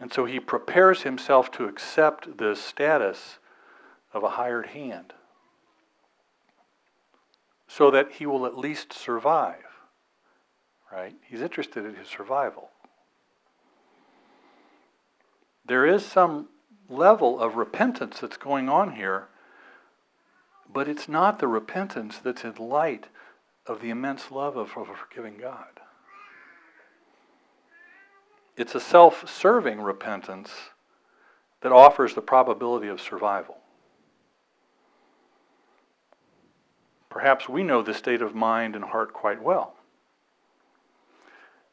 And 0.00 0.12
so 0.12 0.24
he 0.24 0.40
prepares 0.40 1.02
himself 1.02 1.50
to 1.52 1.64
accept 1.64 2.38
the 2.38 2.54
status 2.54 3.38
of 4.12 4.22
a 4.22 4.30
hired 4.30 4.68
hand 4.68 5.12
so 7.66 7.90
that 7.90 8.12
he 8.12 8.26
will 8.26 8.46
at 8.46 8.56
least 8.56 8.92
survive. 8.92 9.56
Right? 10.90 11.14
He's 11.22 11.42
interested 11.42 11.84
in 11.84 11.94
his 11.94 12.08
survival. 12.08 12.70
There 15.66 15.84
is 15.84 16.04
some 16.04 16.48
level 16.88 17.38
of 17.38 17.56
repentance 17.56 18.20
that's 18.20 18.38
going 18.38 18.70
on 18.70 18.92
here, 18.92 19.28
but 20.72 20.88
it's 20.88 21.08
not 21.08 21.38
the 21.38 21.48
repentance 21.48 22.18
that's 22.18 22.44
in 22.44 22.54
light 22.56 23.06
of 23.66 23.80
the 23.80 23.90
immense 23.90 24.30
love 24.30 24.56
of, 24.56 24.70
a 24.76 24.84
forgiving 24.94 25.38
God. 25.38 25.80
It's 28.56 28.74
a 28.74 28.80
self 28.80 29.28
serving 29.28 29.80
repentance 29.80 30.50
that 31.62 31.72
offers 31.72 32.14
the 32.14 32.20
probability 32.20 32.88
of 32.88 33.00
survival. 33.00 33.58
Perhaps 37.08 37.48
we 37.48 37.62
know 37.62 37.82
the 37.82 37.94
state 37.94 38.22
of 38.22 38.34
mind 38.34 38.76
and 38.76 38.84
heart 38.84 39.12
quite 39.12 39.42
well. 39.42 39.74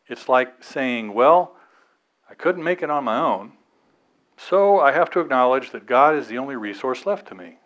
It's 0.07 0.29
like 0.29 0.63
saying, 0.63 1.13
Well, 1.13 1.55
I 2.29 2.33
couldn't 2.33 2.63
make 2.63 2.81
it 2.81 2.89
on 2.89 3.03
my 3.03 3.19
own, 3.19 3.53
so 4.37 4.79
I 4.79 4.91
have 4.91 5.09
to 5.11 5.19
acknowledge 5.19 5.71
that 5.71 5.85
God 5.85 6.15
is 6.15 6.27
the 6.27 6.37
only 6.37 6.55
resource 6.55 7.05
left 7.05 7.27
to 7.27 7.35
me. 7.35 7.57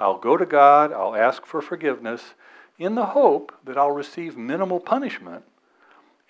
I'll 0.00 0.18
go 0.18 0.38
to 0.38 0.46
God, 0.46 0.92
I'll 0.92 1.14
ask 1.14 1.44
for 1.44 1.60
forgiveness, 1.60 2.34
in 2.78 2.94
the 2.94 3.06
hope 3.06 3.52
that 3.64 3.76
I'll 3.76 3.90
receive 3.90 4.38
minimal 4.38 4.80
punishment 4.80 5.44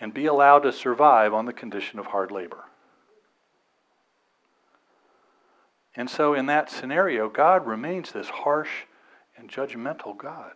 and 0.01 0.13
be 0.13 0.27
allowed 0.27 0.61
to 0.61 0.73
survive 0.73 1.33
on 1.33 1.47
the 1.47 1.53
condition 1.53 2.01
of 2.01 2.07
hard 2.07 2.33
labor. 2.33 2.65
And 5.95 6.11
so, 6.11 6.35
in 6.35 6.47
that 6.47 6.71
scenario, 6.71 7.29
God 7.29 7.67
remains 7.67 8.11
this 8.11 8.29
harsh 8.29 8.71
and 9.37 9.49
judgmental 9.49 10.17
God. 10.17 10.53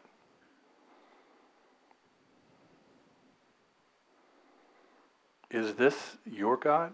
Is 5.50 5.74
this 5.74 6.16
your 6.28 6.56
God 6.56 6.92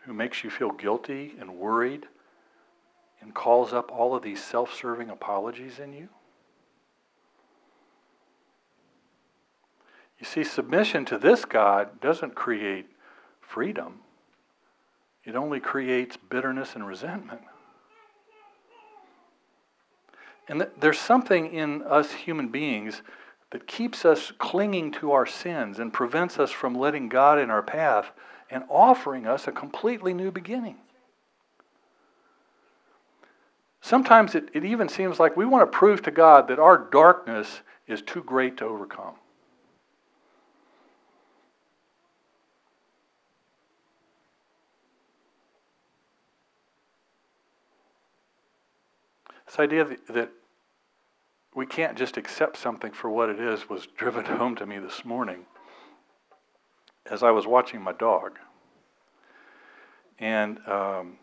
who 0.00 0.12
makes 0.12 0.42
you 0.42 0.50
feel 0.50 0.72
guilty 0.72 1.34
and 1.38 1.56
worried 1.56 2.06
and 3.26 3.34
calls 3.34 3.72
up 3.72 3.90
all 3.90 4.14
of 4.14 4.22
these 4.22 4.42
self 4.42 4.72
serving 4.72 5.10
apologies 5.10 5.80
in 5.80 5.92
you? 5.92 6.08
You 10.20 10.24
see, 10.24 10.44
submission 10.44 11.04
to 11.06 11.18
this 11.18 11.44
God 11.44 12.00
doesn't 12.00 12.36
create 12.36 12.86
freedom, 13.40 14.00
it 15.24 15.34
only 15.34 15.58
creates 15.58 16.16
bitterness 16.16 16.76
and 16.76 16.86
resentment. 16.86 17.42
And 20.48 20.60
th- 20.60 20.72
there's 20.78 21.00
something 21.00 21.52
in 21.52 21.82
us 21.82 22.12
human 22.12 22.50
beings 22.50 23.02
that 23.50 23.66
keeps 23.66 24.04
us 24.04 24.32
clinging 24.38 24.92
to 24.92 25.10
our 25.10 25.26
sins 25.26 25.80
and 25.80 25.92
prevents 25.92 26.38
us 26.38 26.52
from 26.52 26.76
letting 26.76 27.08
God 27.08 27.40
in 27.40 27.50
our 27.50 27.62
path 27.62 28.12
and 28.48 28.62
offering 28.68 29.26
us 29.26 29.48
a 29.48 29.52
completely 29.52 30.14
new 30.14 30.30
beginning. 30.30 30.76
Sometimes 33.86 34.34
it, 34.34 34.48
it 34.52 34.64
even 34.64 34.88
seems 34.88 35.20
like 35.20 35.36
we 35.36 35.46
want 35.46 35.62
to 35.62 35.78
prove 35.78 36.02
to 36.02 36.10
God 36.10 36.48
that 36.48 36.58
our 36.58 36.76
darkness 36.76 37.60
is 37.86 38.02
too 38.02 38.20
great 38.20 38.56
to 38.56 38.64
overcome. 38.64 39.14
This 49.46 49.60
idea 49.60 49.86
that, 50.08 50.30
we 51.54 51.64
can't 51.64 51.96
just 51.96 52.16
accept 52.16 52.56
something 52.56 52.90
for 52.90 53.08
what 53.08 53.28
it 53.28 53.38
is 53.38 53.68
was 53.68 53.86
driven 53.96 54.24
home 54.36 54.56
to 54.56 54.66
me 54.66 54.80
this 54.80 55.04
morning 55.04 55.46
as 57.08 57.22
I 57.22 57.30
was 57.30 57.46
watching 57.46 57.80
my 57.80 57.92
dog. 57.92 58.40
And 60.18 60.58
um, 60.66 61.18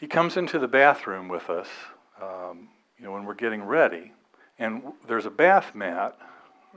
he 0.00 0.06
comes 0.06 0.38
into 0.38 0.58
the 0.58 0.66
bathroom 0.66 1.28
with 1.28 1.50
us, 1.50 1.68
um, 2.22 2.70
you 2.98 3.04
know, 3.04 3.12
when 3.12 3.26
we're 3.26 3.34
getting 3.34 3.62
ready, 3.62 4.12
and 4.58 4.82
there's 5.06 5.26
a 5.26 5.30
bath 5.30 5.74
mat, 5.74 6.16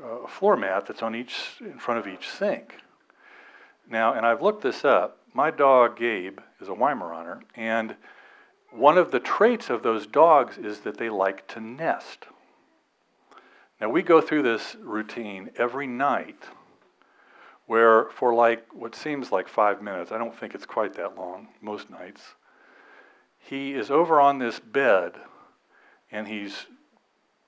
a 0.03 0.27
floor 0.27 0.57
mat 0.57 0.85
that's 0.85 1.01
on 1.01 1.15
each 1.15 1.53
in 1.61 1.79
front 1.79 2.01
of 2.01 2.07
each 2.07 2.27
sink. 2.27 2.75
Now, 3.89 4.13
and 4.13 4.25
I've 4.25 4.41
looked 4.41 4.61
this 4.61 4.83
up. 4.83 5.19
My 5.33 5.51
dog 5.51 5.97
Gabe 5.97 6.39
is 6.59 6.67
a 6.67 6.73
Weimaraner, 6.73 7.41
and 7.55 7.95
one 8.71 8.97
of 8.97 9.11
the 9.11 9.21
traits 9.21 9.69
of 9.69 9.83
those 9.83 10.05
dogs 10.05 10.57
is 10.57 10.81
that 10.81 10.97
they 10.97 11.09
like 11.09 11.47
to 11.49 11.61
nest. 11.61 12.25
Now, 13.79 13.89
we 13.89 14.01
go 14.01 14.19
through 14.19 14.43
this 14.43 14.75
routine 14.81 15.49
every 15.57 15.87
night 15.87 16.43
where, 17.67 18.05
for 18.09 18.33
like 18.33 18.65
what 18.73 18.95
seems 18.95 19.31
like 19.31 19.47
five 19.47 19.81
minutes, 19.81 20.11
I 20.11 20.17
don't 20.17 20.37
think 20.37 20.53
it's 20.53 20.65
quite 20.65 20.95
that 20.95 21.15
long 21.15 21.47
most 21.61 21.89
nights, 21.89 22.21
he 23.49 23.73
is 23.73 23.91
over 23.91 24.21
on 24.21 24.39
this 24.39 24.59
bed 24.59 25.13
and 26.11 26.27
he's 26.27 26.67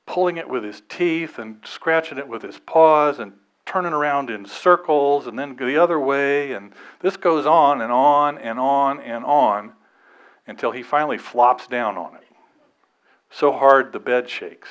pulling 0.06 0.38
it 0.38 0.50
with 0.50 0.64
his 0.64 0.82
teeth 0.90 1.40
and 1.40 1.60
scratching 1.66 2.18
it 2.18 2.28
with 2.28 2.42
his 2.42 2.60
paws 2.60 3.20
and 3.20 3.34
turning 3.66 3.94
around 3.94 4.30
in 4.30 4.46
circles 4.46 5.26
and 5.26 5.40
then 5.40 5.56
the 5.56 5.78
other 5.78 6.00
way. 6.00 6.52
And 6.52 6.74
this 7.02 7.18
goes 7.18 7.46
on 7.46 7.82
and 7.82 7.92
on 7.92 8.38
and 8.38 8.60
on 8.60 9.00
and 9.00 9.26
on 9.26 9.74
until 10.46 10.72
he 10.72 10.84
finally 10.84 11.18
flops 11.18 11.68
down 11.68 11.98
on 11.98 12.16
it. 12.16 12.24
So 13.32 13.52
hard 13.52 13.92
the 13.92 14.00
bed 14.00 14.30
shakes. 14.30 14.70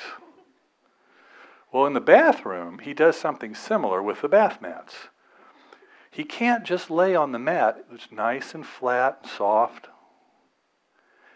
Well, 1.71 1.85
in 1.85 1.93
the 1.93 1.99
bathroom, 1.99 2.79
he 2.79 2.93
does 2.93 3.17
something 3.17 3.53
similar 3.53 4.01
with 4.01 4.21
the 4.21 4.29
bath 4.29 4.61
mats. 4.61 4.95
He 6.09 6.23
can't 6.23 6.63
just 6.63 6.89
lay 6.89 7.13
on 7.13 7.33
the 7.33 7.39
mat, 7.39 7.83
it's 7.91 8.09
nice 8.09 8.55
and 8.55 8.65
flat, 8.65 9.19
and 9.23 9.31
soft. 9.31 9.89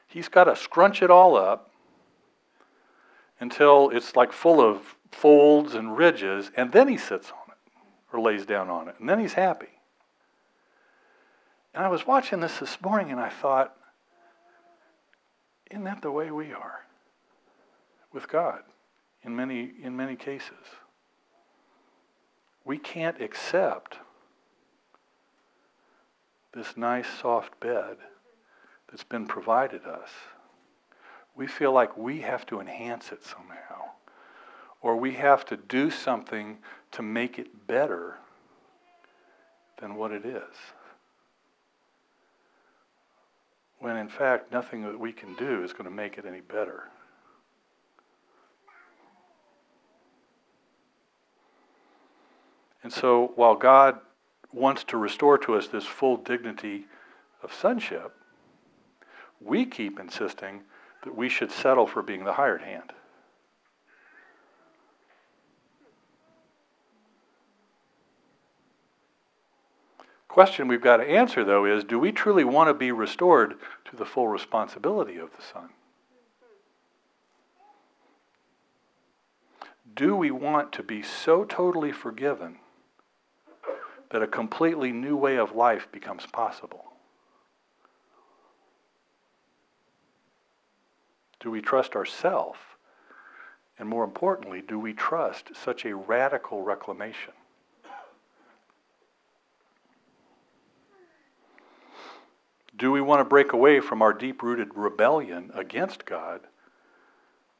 He's 0.09 0.27
got 0.27 0.45
to 0.45 0.55
scrunch 0.55 1.03
it 1.03 1.11
all 1.11 1.37
up 1.37 1.71
until 3.39 3.91
it's 3.91 4.15
like 4.15 4.33
full 4.33 4.59
of 4.59 4.95
folds 5.11 5.75
and 5.75 5.95
ridges, 5.95 6.51
and 6.57 6.71
then 6.71 6.87
he 6.87 6.97
sits 6.97 7.31
on 7.31 7.51
it 7.51 7.81
or 8.11 8.19
lays 8.19 8.45
down 8.45 8.69
on 8.69 8.87
it, 8.87 8.95
and 8.99 9.07
then 9.07 9.19
he's 9.19 9.33
happy. 9.33 9.69
And 11.75 11.85
I 11.85 11.89
was 11.89 12.07
watching 12.07 12.39
this 12.39 12.57
this 12.57 12.81
morning 12.81 13.11
and 13.11 13.19
I 13.19 13.29
thought, 13.29 13.75
isn't 15.69 15.83
that 15.83 16.01
the 16.01 16.11
way 16.11 16.31
we 16.31 16.51
are 16.51 16.85
with 18.11 18.27
God 18.27 18.61
in 19.23 19.35
many, 19.35 19.71
in 19.83 19.95
many 19.95 20.15
cases? 20.15 20.65
We 22.65 22.79
can't 22.79 23.21
accept 23.21 23.99
this 26.51 26.75
nice 26.75 27.07
soft 27.21 27.59
bed 27.59 27.97
that's 28.89 29.03
been 29.03 29.25
provided 29.25 29.85
us. 29.85 30.09
We 31.35 31.47
feel 31.47 31.71
like 31.71 31.97
we 31.97 32.21
have 32.21 32.45
to 32.47 32.59
enhance 32.59 33.11
it 33.11 33.23
somehow, 33.23 33.91
or 34.81 34.95
we 34.95 35.13
have 35.13 35.45
to 35.45 35.57
do 35.57 35.89
something 35.91 36.57
to 36.91 37.01
make 37.01 37.37
it 37.39 37.67
better 37.67 38.17
than 39.79 39.95
what 39.95 40.11
it 40.11 40.25
is. 40.25 40.55
When 43.79 43.95
in 43.95 44.09
fact, 44.09 44.51
nothing 44.51 44.81
that 44.83 44.99
we 44.99 45.13
can 45.13 45.35
do 45.35 45.63
is 45.63 45.71
going 45.71 45.85
to 45.85 45.91
make 45.91 46.17
it 46.17 46.25
any 46.25 46.41
better. 46.41 46.83
And 52.83 52.91
so, 52.91 53.33
while 53.35 53.55
God 53.55 53.99
wants 54.51 54.83
to 54.85 54.97
restore 54.97 55.37
to 55.37 55.55
us 55.55 55.67
this 55.67 55.85
full 55.85 56.17
dignity 56.17 56.85
of 57.43 57.53
sonship, 57.53 58.13
we 59.39 59.65
keep 59.65 59.99
insisting 59.99 60.61
that 61.03 61.15
we 61.15 61.29
should 61.29 61.51
settle 61.51 61.87
for 61.87 62.01
being 62.01 62.25
the 62.25 62.33
hired 62.33 62.61
hand. 62.61 62.93
Question 70.27 70.67
we've 70.67 70.81
got 70.81 70.97
to 70.97 71.03
answer, 71.03 71.43
though, 71.43 71.65
is 71.65 71.83
do 71.83 71.97
we 71.97 72.11
truly 72.11 72.43
want 72.43 72.69
to 72.69 72.73
be 72.73 72.91
restored 72.91 73.55
to 73.85 73.95
the 73.95 74.05
full 74.05 74.27
responsibility 74.27 75.17
of 75.17 75.31
the 75.35 75.41
Son? 75.41 75.69
Do 79.95 80.15
we 80.15 80.31
want 80.31 80.71
to 80.73 80.83
be 80.83 81.01
so 81.01 81.43
totally 81.43 81.91
forgiven 81.91 82.59
that 84.11 84.21
a 84.21 84.27
completely 84.27 84.91
new 84.91 85.17
way 85.17 85.35
of 85.35 85.55
life 85.55 85.87
becomes 85.91 86.25
possible? 86.27 86.88
Do 91.39 91.51
we 91.51 91.61
trust 91.61 91.95
ourselves? 91.95 92.59
And 93.77 93.87
more 93.87 94.03
importantly, 94.03 94.61
do 94.61 94.77
we 94.77 94.93
trust 94.93 95.55
such 95.55 95.85
a 95.85 95.95
radical 95.95 96.63
reclamation? 96.63 97.33
Do 102.75 102.91
we 102.91 103.01
want 103.01 103.19
to 103.19 103.25
break 103.25 103.51
away 103.51 103.79
from 103.79 104.01
our 104.01 104.13
deep 104.13 104.41
rooted 104.41 104.69
rebellion 104.73 105.51
against 105.53 106.05
God 106.05 106.41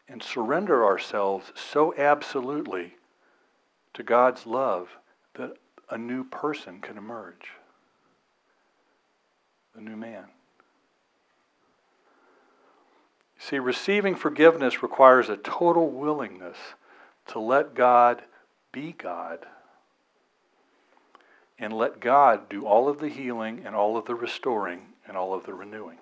and 0.08 0.24
surrender 0.24 0.86
ourselves 0.86 1.52
so 1.56 1.94
absolutely 1.98 2.96
to 3.94 4.04
God's 4.04 4.46
love 4.46 4.98
that 5.36 5.58
a 5.90 5.98
new 5.98 6.24
person 6.24 6.80
can 6.80 6.98
emerge? 6.98 7.52
A 9.76 9.82
new 9.82 9.98
man. 9.98 10.26
See, 13.40 13.58
receiving 13.58 14.16
forgiveness 14.16 14.84
requires 14.84 15.30
a 15.30 15.38
total 15.38 15.90
willingness 15.90 16.58
to 17.28 17.40
let 17.40 17.74
God 17.74 18.22
be 18.74 18.92
God 18.92 19.46
and 21.58 21.74
let 21.74 22.02
God 22.02 22.50
do 22.50 22.66
all 22.66 22.90
of 22.90 23.00
the 23.00 23.08
healing 23.08 23.64
and 23.66 23.76
all 23.76 23.98
of 23.98 24.06
the 24.06 24.16
restoring 24.16 24.82
and 25.08 25.16
all 25.16 25.34
of 25.34 25.46
the 25.46 25.54
renewing. 25.54 25.98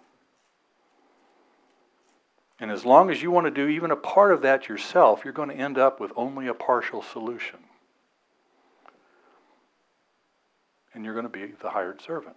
And 2.59 2.71
as 2.71 2.85
long 2.85 3.11
as 3.11 3.21
you 3.21 3.29
want 3.29 3.45
to 3.45 3.51
do 3.51 3.67
even 3.67 3.91
a 3.91 3.95
part 3.95 4.31
of 4.31 4.41
that 4.41 4.67
yourself, 4.67 5.21
you're 5.23 5.33
going 5.33 5.49
to 5.49 5.55
end 5.55 5.77
up 5.77 5.99
with 5.99 6.11
only 6.15 6.47
a 6.47 6.55
partial 6.55 7.03
solution. 7.03 7.59
And 10.93 11.05
you're 11.05 11.13
going 11.13 11.25
to 11.25 11.29
be 11.29 11.53
the 11.61 11.69
hired 11.69 12.01
servant. 12.01 12.35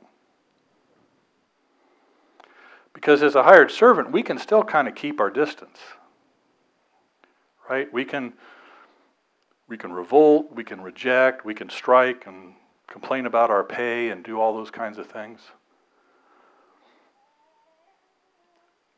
Because 2.92 3.22
as 3.22 3.35
a 3.35 3.44
hired 3.44 3.70
servant, 3.70 4.12
we 4.12 4.22
can 4.22 4.38
still 4.38 4.62
kind 4.62 4.88
of 4.88 4.94
keep 4.94 5.20
our 5.20 5.31
distance. 5.31 5.79
Right? 7.68 7.92
We 7.92 8.05
can 8.05 8.35
we 9.68 9.76
can 9.76 9.92
revolt, 9.92 10.50
we 10.53 10.64
can 10.64 10.81
reject, 10.81 11.44
we 11.44 11.55
can 11.55 11.70
strike 11.70 12.26
and 12.26 12.55
complain 12.88 13.24
about 13.24 13.50
our 13.50 13.62
pay 13.62 14.11
and 14.11 14.24
do 14.24 14.40
all 14.40 14.53
those 14.53 14.72
kinds 14.72 14.98
of 14.98 15.07
things. 15.07 15.40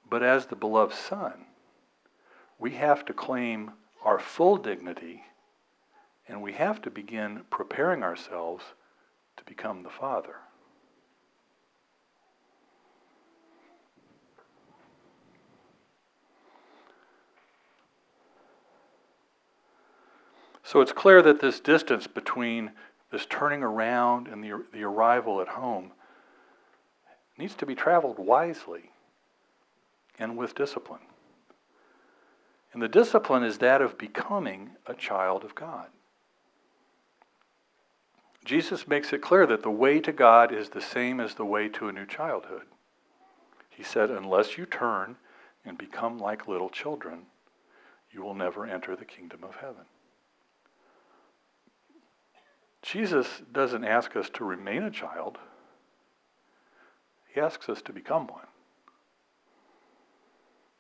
But 0.09 0.23
as 0.23 0.47
the 0.47 0.57
beloved 0.57 0.95
son, 0.95 1.45
we 2.59 2.73
have 2.73 3.05
to 3.05 3.13
claim 3.13 3.73
our 4.03 4.19
full 4.19 4.57
dignity 4.57 5.25
and 6.27 6.41
we 6.41 6.55
have 6.55 6.81
to 6.83 6.91
begin 6.91 7.43
preparing 7.51 8.03
ourselves 8.03 8.65
to 9.37 9.45
become 9.45 9.83
the 9.83 9.91
father. 9.91 10.37
So 20.63 20.81
it's 20.81 20.93
clear 20.93 21.23
that 21.23 21.41
this 21.41 21.61
distance 21.61 22.07
between 22.07 22.73
this 23.11 23.27
turning 23.27 23.63
around 23.63 24.29
and 24.29 24.43
the, 24.43 24.65
the 24.73 24.85
arrival 24.85 25.41
at 25.41 25.49
home 25.49 25.93
needs 27.37 27.55
to 27.57 27.67
be 27.67 27.75
traveled 27.75 28.19
wisely 28.19 28.91
and 30.19 30.37
with 30.37 30.55
discipline. 30.55 31.01
And 32.73 32.81
the 32.83 32.89
discipline 32.89 33.43
is 33.43 33.59
that 33.59 33.83
of 33.83 33.99
becoming 33.99 34.71
a 34.87 34.95
child 34.95 35.45
of 35.45 35.55
God. 35.55 35.89
Jesus 38.45 38.89
makes 38.89 39.13
it 39.13 39.23
clear 39.23 39.47
that 39.47 39.63
the 39.63 39.71
way 39.71 40.01
to 40.01 40.13
God 40.13 40.53
is 40.53 40.71
the 40.71 40.81
same 40.81 41.21
as 41.21 41.35
the 41.35 41.45
way 41.45 41.69
to 41.69 41.89
a 41.89 41.93
new 41.93 42.07
childhood. 42.07 42.67
He 43.71 43.83
said, 43.83 44.11
Unless 44.11 44.59
you 44.59 44.67
turn 44.67 45.17
and 45.65 45.79
become 45.79 46.19
like 46.19 46.49
little 46.49 46.71
children, 46.71 47.27
you 48.11 48.23
will 48.23 48.35
never 48.35 48.67
enter 48.67 48.97
the 48.97 49.05
kingdom 49.05 49.45
of 49.45 49.57
heaven. 49.57 49.85
Jesus 52.83 53.43
doesn't 53.53 53.85
ask 53.85 54.17
us 54.17 54.29
to 54.31 54.45
remain 54.45 54.83
a 54.83 54.91
child, 54.91 55.39
He 57.33 57.41
asks 57.41 57.69
us 57.69 57.81
to 57.83 57.93
become 57.93 58.27
one. 58.27 58.47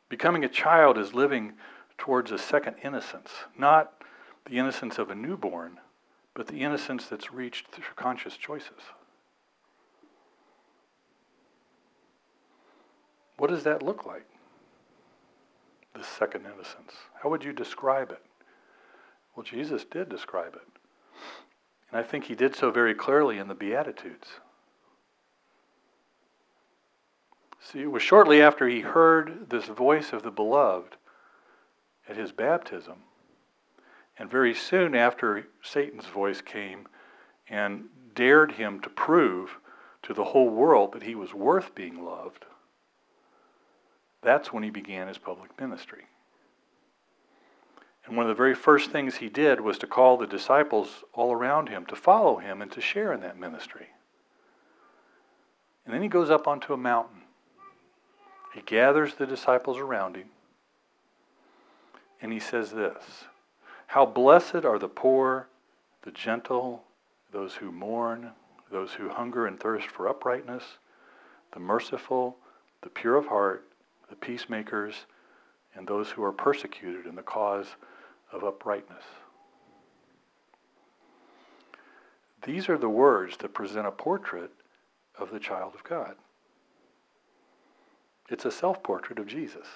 Becoming 0.09 0.45
a 0.45 0.49
child 0.49 0.99
is 0.99 1.15
living 1.15 1.55
towards 1.97 2.33
a 2.33 2.39
second 2.39 2.77
innocence, 2.83 3.31
not 3.57 4.03
the 4.45 4.59
innocence 4.59 4.99
of 4.99 5.11
a 5.11 5.15
newborn, 5.15 5.79
but 6.35 6.49
the 6.49 6.61
innocence 6.61 7.07
that's 7.07 7.33
reached 7.33 7.69
through 7.69 7.85
conscious 7.97 8.37
choices. 8.37 8.83
What 13.37 13.51
does 13.51 13.65
that 13.65 13.83
look 13.83 14.05
like? 14.05 14.27
This 15.95 16.07
second 16.07 16.45
innocence. 16.47 16.93
How 17.23 17.29
would 17.29 17.45
you 17.45 17.53
describe 17.53 18.11
it? 18.11 18.23
Well, 19.35 19.45
Jesus 19.45 19.85
did 19.85 20.09
describe 20.09 20.55
it. 20.55 20.67
And 21.93 22.01
I 22.01 22.03
think 22.03 22.25
he 22.25 22.35
did 22.35 22.57
so 22.57 22.71
very 22.71 22.95
clearly 22.95 23.39
in 23.39 23.49
the 23.49 23.55
Beatitudes. 23.55 24.29
See, 27.61 27.83
it 27.83 27.91
was 27.93 28.03
shortly 28.03 28.43
after 28.43 28.67
he 28.67 28.81
heard 28.81 29.51
this 29.51 29.67
voice 29.67 30.13
of 30.13 30.23
the 30.23 30.31
beloved 30.31 30.97
at 32.09 32.17
his 32.17 32.33
baptism, 32.33 32.97
and 34.19 34.31
very 34.31 34.55
soon 34.55 34.95
after 34.97 35.47
Satan's 35.63 36.07
voice 36.07 36.41
came 36.41 36.89
and 37.49 37.85
dared 38.15 38.53
him 38.53 38.81
to 38.81 38.89
prove 38.89 39.59
to 40.03 40.13
the 40.13 40.25
whole 40.25 40.49
world 40.49 40.93
that 40.93 41.05
he 41.05 41.15
was 41.15 41.33
worth 41.33 41.75
being 41.75 42.05
loved, 42.05 42.47
that's 44.23 44.53
when 44.53 44.63
he 44.63 44.71
began 44.71 45.09
his 45.09 45.19
public 45.19 45.59
ministry. 45.61 46.07
And 48.05 48.17
one 48.17 48.27
of 48.27 48.29
the 48.29 48.35
very 48.35 48.55
first 48.55 48.91
things 48.91 49.17
he 49.17 49.29
did 49.29 49.61
was 49.61 49.79
to 49.79 49.87
call 49.87 50.17
the 50.17 50.27
disciples 50.27 51.05
all 51.13 51.33
around 51.33 51.69
him 51.69 51.87
to 51.87 51.97
follow 51.97 52.39
him 52.39 52.61
and 52.61 52.71
to 52.73 52.81
share 52.81 53.13
in 53.13 53.21
that 53.21 53.39
ministry. 53.39 53.89
And 55.85 55.95
then 55.95 56.03
he 56.03 56.09
goes 56.09 56.31
up 56.31 56.49
onto 56.49 56.73
a 56.73 56.77
mountain. 56.77 57.23
He 58.55 58.61
gathers 58.63 59.15
the 59.15 59.27
disciples 59.27 59.79
around 59.79 60.17
him. 60.17 60.31
And 62.21 62.33
he 62.33 62.41
says 62.41 62.71
this 62.71 63.25
How 63.89 64.07
blessed 64.07 64.65
are 64.65 64.79
the 64.79 64.89
poor, 64.89 65.49
the 66.03 66.13
gentle, 66.13 66.85
those 67.33 67.55
who 67.55 67.73
mourn, 67.73 68.33
those 68.71 68.93
who 68.93 69.09
hunger 69.09 69.47
and 69.47 69.59
thirst 69.59 69.89
for 69.89 70.09
uprightness, 70.09 70.65
the 71.53 71.61
merciful, 71.61 72.37
the 72.83 72.89
pure 72.89 73.17
of 73.17 73.27
heart, 73.27 73.65
the 74.09 74.17
peacemakers, 74.17 75.07
and 75.75 75.87
those 75.87 76.11
who 76.11 76.23
are 76.23 76.33
persecuted 76.33 77.07
in 77.07 77.15
the 77.15 77.23
cause 77.23 77.67
of 78.33 78.45
uprightness. 78.45 79.05
These 82.45 82.69
are 82.69 82.79
the 82.79 82.89
words 82.89 83.37
that 83.39 83.55
present 83.55 83.87
a 83.87 83.93
portrait 83.93 84.51
of 85.19 85.31
the 85.31 85.39
child 85.39 85.75
of 85.75 85.85
God. 85.85 86.15
It's 88.29 88.45
a 88.45 88.51
self 88.51 88.83
portrait 88.83 89.19
of 89.19 89.27
Jesus. 89.27 89.67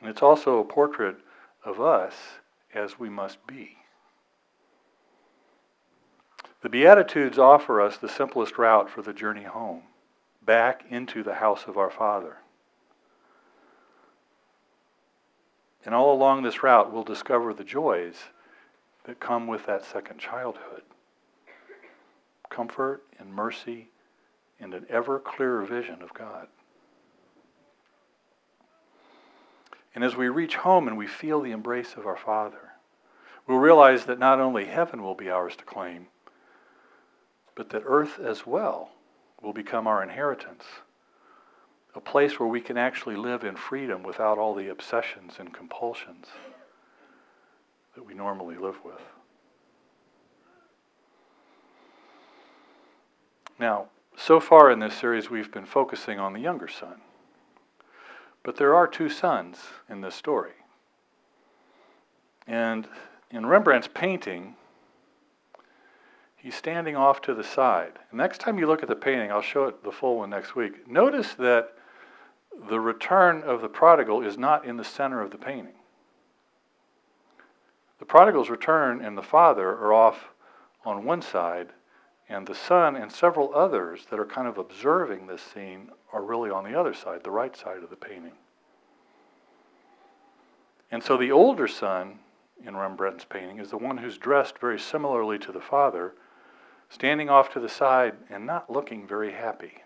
And 0.00 0.08
it's 0.08 0.22
also 0.22 0.58
a 0.58 0.64
portrait 0.64 1.16
of 1.64 1.80
us 1.80 2.14
as 2.74 2.98
we 2.98 3.08
must 3.08 3.46
be. 3.46 3.76
The 6.62 6.68
Beatitudes 6.68 7.38
offer 7.38 7.80
us 7.80 7.96
the 7.96 8.08
simplest 8.08 8.58
route 8.58 8.90
for 8.90 9.00
the 9.00 9.12
journey 9.12 9.44
home, 9.44 9.82
back 10.42 10.84
into 10.90 11.22
the 11.22 11.34
house 11.34 11.64
of 11.66 11.78
our 11.78 11.90
Father. 11.90 12.38
And 15.84 15.94
all 15.94 16.12
along 16.12 16.42
this 16.42 16.62
route, 16.62 16.92
we'll 16.92 17.04
discover 17.04 17.54
the 17.54 17.64
joys 17.64 18.16
that 19.04 19.20
come 19.20 19.46
with 19.46 19.66
that 19.66 19.84
second 19.84 20.18
childhood 20.18 20.82
comfort 22.50 23.04
and 23.18 23.32
mercy 23.32 23.88
and 24.58 24.74
an 24.74 24.84
ever 24.90 25.18
clearer 25.18 25.64
vision 25.64 26.02
of 26.02 26.12
God. 26.12 26.48
And 29.94 30.04
as 30.04 30.16
we 30.16 30.28
reach 30.28 30.56
home 30.56 30.86
and 30.86 30.98
we 30.98 31.06
feel 31.06 31.40
the 31.40 31.52
embrace 31.52 31.94
of 31.96 32.06
our 32.06 32.16
Father, 32.16 32.72
we'll 33.46 33.58
realize 33.58 34.04
that 34.04 34.18
not 34.18 34.40
only 34.40 34.66
heaven 34.66 35.02
will 35.02 35.14
be 35.14 35.30
ours 35.30 35.56
to 35.56 35.64
claim, 35.64 36.08
but 37.54 37.70
that 37.70 37.82
earth 37.86 38.18
as 38.18 38.46
well 38.46 38.90
will 39.42 39.52
become 39.52 39.86
our 39.86 40.02
inheritance 40.02 40.64
a 41.94 42.00
place 42.00 42.38
where 42.38 42.48
we 42.48 42.60
can 42.60 42.76
actually 42.76 43.16
live 43.16 43.44
in 43.44 43.56
freedom 43.56 44.02
without 44.02 44.38
all 44.38 44.54
the 44.54 44.68
obsessions 44.68 45.34
and 45.38 45.52
compulsions 45.52 46.26
that 47.94 48.06
we 48.06 48.14
normally 48.14 48.56
live 48.56 48.78
with. 48.84 49.02
Now, 53.58 53.88
so 54.16 54.40
far 54.40 54.70
in 54.70 54.78
this 54.78 54.94
series, 54.94 55.30
we've 55.30 55.50
been 55.50 55.66
focusing 55.66 56.18
on 56.18 56.32
the 56.32 56.40
younger 56.40 56.68
son. 56.68 57.00
But 58.42 58.56
there 58.56 58.74
are 58.74 58.86
two 58.86 59.08
sons 59.08 59.58
in 59.88 60.00
this 60.00 60.14
story. 60.14 60.52
And 62.46 62.88
in 63.30 63.46
Rembrandt's 63.46 63.88
painting, 63.92 64.56
he's 66.36 66.54
standing 66.54 66.96
off 66.96 67.20
to 67.22 67.34
the 67.34 67.44
side. 67.44 67.98
next 68.12 68.40
time 68.40 68.58
you 68.58 68.66
look 68.66 68.82
at 68.82 68.88
the 68.88 68.96
painting, 68.96 69.30
I'll 69.30 69.42
show 69.42 69.66
it 69.66 69.84
the 69.84 69.92
full 69.92 70.18
one 70.18 70.30
next 70.30 70.56
week. 70.56 70.88
Notice 70.88 71.34
that 71.34 71.74
the 72.68 72.80
return 72.80 73.42
of 73.42 73.62
the 73.62 73.68
prodigal 73.68 74.22
is 74.22 74.36
not 74.36 74.64
in 74.64 74.76
the 74.76 74.84
center 74.84 75.20
of 75.20 75.30
the 75.30 75.38
painting. 75.38 75.74
The 77.98 78.04
prodigal's 78.06 78.50
return 78.50 79.04
and 79.04 79.16
the 79.16 79.22
father 79.22 79.68
are 79.68 79.92
off 79.92 80.30
on 80.84 81.04
one 81.04 81.22
side, 81.22 81.68
and 82.28 82.46
the 82.46 82.54
son 82.54 82.96
and 82.96 83.12
several 83.12 83.54
others 83.54 84.06
that 84.10 84.18
are 84.18 84.24
kind 84.24 84.48
of 84.48 84.56
observing 84.56 85.26
this 85.26 85.42
scene 85.42 85.90
are 86.12 86.22
really 86.22 86.50
on 86.50 86.64
the 86.64 86.78
other 86.78 86.94
side, 86.94 87.24
the 87.24 87.30
right 87.30 87.56
side 87.56 87.82
of 87.82 87.90
the 87.90 87.96
painting. 87.96 88.32
And 90.90 91.02
so 91.02 91.16
the 91.16 91.30
older 91.30 91.68
son 91.68 92.20
in 92.64 92.76
Rembrandt's 92.76 93.24
painting 93.24 93.58
is 93.58 93.70
the 93.70 93.78
one 93.78 93.98
who's 93.98 94.18
dressed 94.18 94.58
very 94.58 94.78
similarly 94.78 95.38
to 95.38 95.52
the 95.52 95.60
father, 95.60 96.14
standing 96.88 97.28
off 97.28 97.52
to 97.52 97.60
the 97.60 97.68
side 97.68 98.14
and 98.28 98.46
not 98.46 98.70
looking 98.70 99.06
very 99.06 99.32
happy. 99.32 99.82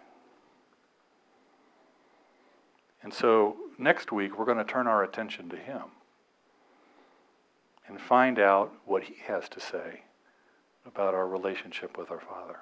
And 3.05 3.13
so 3.13 3.57
next 3.77 4.11
week, 4.11 4.39
we're 4.39 4.47
going 4.47 4.57
to 4.57 4.65
turn 4.65 4.87
our 4.87 5.05
attention 5.05 5.51
to 5.51 5.57
him 5.57 5.83
and 7.87 8.01
find 8.01 8.39
out 8.39 8.73
what 8.87 9.05
he 9.05 9.17
has 9.27 9.47
to 9.51 9.61
say 9.61 10.05
about 10.87 11.15
our 11.15 11.29
relationship 11.29 11.99
with 11.99 12.11
our 12.11 12.21
Father. 12.21 12.61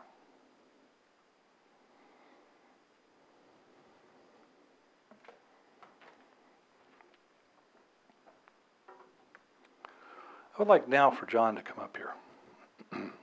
I 10.55 10.59
would 10.59 10.69
like 10.69 10.89
now 10.89 11.11
for 11.13 11.25
John 11.27 11.55
to 11.55 11.63
come 11.63 11.79
up 11.79 11.97
here. 11.97 13.11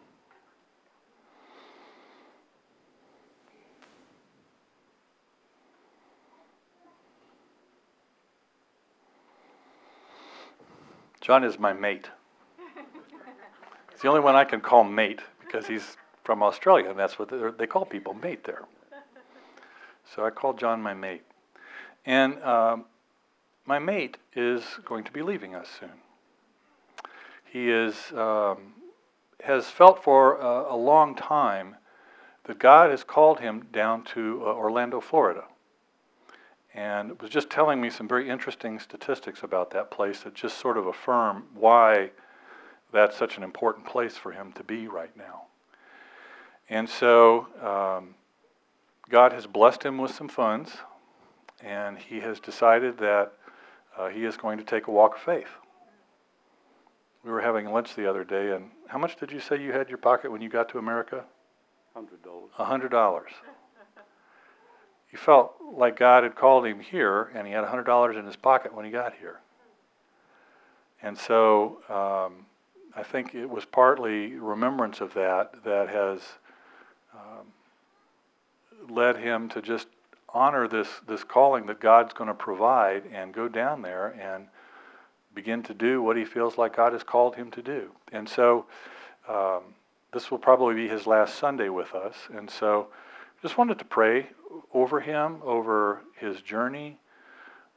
John 11.21 11.43
is 11.43 11.59
my 11.59 11.73
mate. 11.73 12.09
He's 13.91 14.01
the 14.01 14.07
only 14.07 14.21
one 14.21 14.35
I 14.35 14.45
can 14.45 14.61
call 14.61 14.83
mate 14.83 15.19
because 15.41 15.67
he's 15.67 15.97
from 16.23 16.41
Australia, 16.41 16.89
and 16.89 16.97
that's 16.97 17.19
what 17.19 17.57
they 17.57 17.67
call 17.67 17.85
people 17.85 18.13
mate 18.13 18.43
there. 18.43 18.63
So 20.15 20.25
I 20.25 20.29
call 20.29 20.53
John 20.53 20.81
my 20.81 20.93
mate. 20.93 21.23
And 22.05 22.41
um, 22.43 22.85
my 23.65 23.79
mate 23.79 24.17
is 24.35 24.63
going 24.85 25.03
to 25.03 25.11
be 25.11 25.21
leaving 25.21 25.53
us 25.53 25.67
soon. 25.79 25.91
He 27.43 27.69
is, 27.69 28.11
um, 28.15 28.73
has 29.43 29.67
felt 29.69 30.03
for 30.03 30.37
a, 30.37 30.73
a, 30.73 30.77
long 30.77 31.15
time 31.15 31.75
that 32.45 32.59
God 32.59 32.91
has 32.91 33.03
called 33.03 33.39
him 33.39 33.67
down 33.71 34.03
to 34.05 34.41
uh, 34.43 34.53
Orlando, 34.53 35.01
Florida 35.01 35.43
and 36.73 37.19
was 37.21 37.29
just 37.29 37.49
telling 37.49 37.81
me 37.81 37.89
some 37.89 38.07
very 38.07 38.29
interesting 38.29 38.79
statistics 38.79 39.41
about 39.43 39.71
that 39.71 39.89
place 39.91 40.21
that 40.21 40.33
just 40.33 40.57
sort 40.57 40.77
of 40.77 40.85
affirm 40.85 41.45
why 41.53 42.11
that's 42.91 43.17
such 43.17 43.37
an 43.37 43.43
important 43.43 43.85
place 43.85 44.17
for 44.17 44.31
him 44.31 44.51
to 44.53 44.63
be 44.63 44.87
right 44.87 45.15
now. 45.17 45.43
And 46.69 46.87
so 46.87 47.47
um, 47.61 48.15
God 49.09 49.33
has 49.33 49.47
blessed 49.47 49.83
him 49.83 49.97
with 49.97 50.13
some 50.13 50.29
funds, 50.29 50.77
and 51.63 51.97
he 51.97 52.19
has 52.19 52.39
decided 52.39 52.97
that 52.99 53.33
uh, 53.97 54.07
he 54.09 54.23
is 54.23 54.37
going 54.37 54.57
to 54.59 54.63
take 54.63 54.87
a 54.87 54.91
walk 54.91 55.15
of 55.15 55.21
faith. 55.21 55.49
We 57.23 57.31
were 57.31 57.41
having 57.41 57.65
lunch 57.71 57.95
the 57.95 58.09
other 58.09 58.23
day, 58.23 58.51
and 58.51 58.69
how 58.87 58.97
much 58.97 59.17
did 59.17 59.31
you 59.31 59.39
say 59.39 59.61
you 59.61 59.71
had 59.71 59.81
in 59.81 59.89
your 59.89 59.97
pocket 59.97 60.31
when 60.31 60.41
you 60.41 60.49
got 60.49 60.69
to 60.69 60.77
America? 60.77 61.25
$100. 61.97 62.07
$100 62.57 63.21
he 65.09 65.17
felt 65.17 65.55
like 65.73 65.97
God 65.97 66.23
had 66.23 66.35
called 66.35 66.65
him 66.65 66.79
here, 66.79 67.31
and 67.33 67.47
he 67.47 67.53
had 67.53 67.65
$100 67.65 68.17
in 68.17 68.25
his 68.25 68.35
pocket 68.35 68.73
when 68.73 68.85
he 68.85 68.91
got 68.91 69.13
here. 69.19 69.39
And 71.01 71.17
so 71.17 71.79
um, 71.89 72.45
I 72.95 73.03
think 73.03 73.33
it 73.33 73.49
was 73.49 73.65
partly 73.65 74.33
remembrance 74.33 75.01
of 75.01 75.13
that 75.13 75.63
that 75.63 75.89
has 75.89 76.21
um, 77.13 77.47
led 78.89 79.17
him 79.17 79.49
to 79.49 79.61
just 79.61 79.87
honor 80.33 80.67
this, 80.67 80.87
this 81.07 81.23
calling 81.23 81.65
that 81.67 81.79
God's 81.79 82.13
going 82.13 82.27
to 82.27 82.33
provide 82.33 83.03
and 83.11 83.33
go 83.33 83.47
down 83.47 83.81
there 83.81 84.09
and 84.19 84.47
begin 85.33 85.63
to 85.63 85.73
do 85.73 86.01
what 86.01 86.17
he 86.17 86.25
feels 86.25 86.57
like 86.57 86.75
God 86.75 86.93
has 86.93 87.03
called 87.03 87.35
him 87.35 87.49
to 87.51 87.61
do. 87.61 87.91
And 88.11 88.27
so 88.27 88.65
um, 89.27 89.75
this 90.11 90.29
will 90.29 90.37
probably 90.37 90.75
be 90.75 90.87
his 90.87 91.07
last 91.07 91.35
Sunday 91.35 91.69
with 91.69 91.93
us. 91.93 92.15
And 92.35 92.49
so 92.49 92.87
just 93.41 93.57
wanted 93.57 93.79
to 93.79 93.85
pray 93.85 94.27
over 94.73 94.99
him, 94.99 95.37
over 95.43 96.01
his 96.15 96.41
journey, 96.41 96.97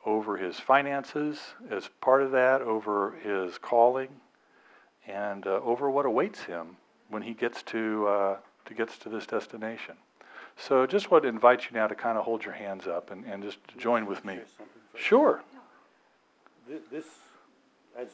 over 0.05 0.37
his 0.37 0.59
finances, 0.59 1.39
as 1.71 1.89
part 2.01 2.23
of 2.23 2.33
that, 2.33 2.61
over 2.63 3.15
his 3.23 3.59
calling, 3.59 4.09
and 5.07 5.47
uh, 5.47 5.61
over 5.63 5.91
what 5.91 6.07
awaits 6.07 6.43
him 6.43 6.77
when 7.09 7.23
he 7.23 7.35
gets 7.35 7.63
to 7.63 8.07
uh, 8.07 8.37
to 8.65 8.75
gets 8.75 8.99
to 8.99 9.09
this 9.09 9.27
destination. 9.27 9.95
So, 10.57 10.87
just 10.87 11.11
want 11.11 11.25
to 11.25 11.29
invite 11.29 11.65
you 11.65 11.71
now 11.73 11.87
to 11.87 11.95
kind 11.95 12.19
of 12.19 12.25
hold 12.25 12.45
your 12.45 12.55
hands 12.55 12.87
up 12.87 13.11
and, 13.11 13.25
and 13.25 13.43
just 13.43 13.59
join 13.79 14.07
with 14.07 14.25
me. 14.25 14.35
Share 14.35 14.45
something 14.59 14.83
first? 14.93 15.05
Sure. 15.05 15.43
This, 16.91 17.05
as 17.99 18.09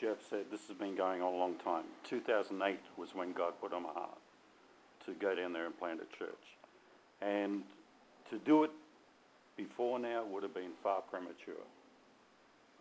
Jeff 0.00 0.16
said, 0.28 0.46
this 0.50 0.66
has 0.68 0.76
been 0.76 0.96
going 0.96 1.22
on 1.22 1.32
a 1.32 1.36
long 1.36 1.54
time. 1.56 1.84
2008 2.04 2.78
was 2.96 3.14
when 3.14 3.32
God 3.32 3.54
put 3.60 3.72
on 3.72 3.84
my 3.84 3.90
heart 3.90 4.18
to 5.06 5.12
go 5.12 5.34
down 5.34 5.52
there 5.52 5.66
and 5.66 5.78
plant 5.78 6.00
a 6.00 6.16
church. 6.18 6.34
And 7.22 7.62
to 8.34 8.44
do 8.44 8.64
it 8.64 8.70
before 9.56 9.98
now 9.98 10.24
would 10.24 10.42
have 10.42 10.54
been 10.54 10.72
far 10.82 11.00
premature. 11.02 11.54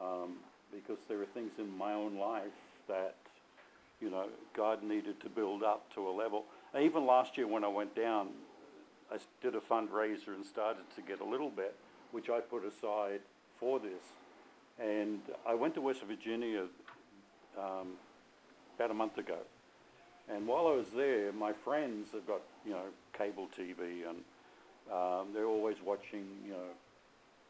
Um, 0.02 0.38
because 0.74 0.98
there 1.08 1.22
are 1.22 1.28
things 1.28 1.52
in 1.60 1.78
my 1.78 1.94
own 1.94 2.18
life 2.18 2.58
that, 2.88 3.16
you 4.02 4.10
know, 4.10 4.26
God 4.56 4.82
needed 4.82 5.22
to 5.22 5.30
build 5.30 5.62
up 5.62 5.94
to 5.94 6.08
a 6.08 6.10
level. 6.10 6.46
And 6.74 6.84
even 6.84 7.06
last 7.06 7.38
year 7.38 7.46
when 7.48 7.64
I 7.64 7.68
went 7.68 7.96
down, 7.96 8.30
I 9.12 9.18
did 9.44 9.54
a 9.54 9.60
fundraiser 9.60 10.30
and 10.30 10.44
started 10.44 10.84
to 10.96 11.02
get 11.04 11.22
a 11.22 11.24
little 11.24 11.52
bit, 11.52 11.76
which 12.12 12.30
I 12.30 12.40
put 12.40 12.64
aside 12.66 13.20
for 13.60 13.80
this. 13.80 14.04
And 14.80 15.20
I 15.48 15.54
went 15.54 15.76
to 15.76 15.82
West 15.82 16.02
Virginia 16.02 16.66
um, 17.60 17.90
about 18.76 18.90
a 18.90 18.96
month 18.96 19.20
ago. 19.20 19.38
And 20.28 20.48
while 20.48 20.66
I 20.66 20.72
was 20.72 20.88
there, 20.96 21.32
my 21.32 21.54
friends 21.54 22.08
have 22.14 22.26
got, 22.26 22.42
you 22.66 22.72
know, 22.72 22.86
cable 23.16 23.50
TV 23.56 24.10
and 24.10 24.24
um, 24.92 25.28
they're 25.34 25.46
always 25.46 25.78
watching, 25.86 26.26
you 26.46 26.52
know, 26.52 26.70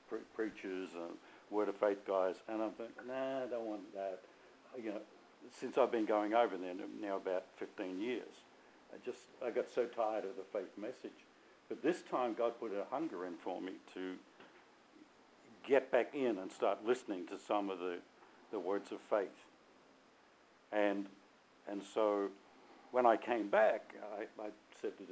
pre- 0.09 0.19
preachers 0.36 0.89
and 0.95 1.17
Word 1.49 1.69
of 1.69 1.75
Faith 1.75 2.05
guys. 2.05 2.36
And 2.47 2.61
I'm 2.61 2.71
thinking, 2.71 3.07
nah, 3.07 3.43
I 3.43 3.45
don't 3.47 3.65
want 3.65 3.93
that. 3.95 4.19
You 4.77 4.91
know, 4.91 5.01
since 5.59 5.77
I've 5.77 5.91
been 5.91 6.05
going 6.05 6.34
over 6.34 6.57
there 6.57 6.73
now 7.01 7.17
about 7.17 7.45
15 7.57 8.01
years, 8.01 8.21
I 8.93 8.97
just, 9.05 9.19
I 9.45 9.49
got 9.49 9.69
so 9.69 9.86
tired 9.86 10.25
of 10.25 10.31
the 10.36 10.43
faith 10.51 10.69
message. 10.77 11.17
But 11.69 11.81
this 11.81 12.01
time 12.01 12.34
God 12.34 12.53
put 12.59 12.71
a 12.71 12.86
hunger 12.93 13.25
in 13.25 13.34
for 13.43 13.61
me 13.61 13.73
to 13.93 14.13
get 15.67 15.91
back 15.91 16.13
in 16.13 16.38
and 16.38 16.51
start 16.51 16.79
listening 16.86 17.25
to 17.27 17.39
some 17.39 17.69
of 17.69 17.79
the, 17.79 17.97
the 18.51 18.59
words 18.59 18.91
of 18.91 18.99
faith. 19.09 19.29
And, 20.71 21.05
and 21.69 21.81
so 21.93 22.29
when 22.91 23.05
I 23.05 23.17
came 23.17 23.49
back, 23.49 23.93
I, 24.17 24.23
I 24.41 24.49
said 24.81 24.97
to 24.97 25.03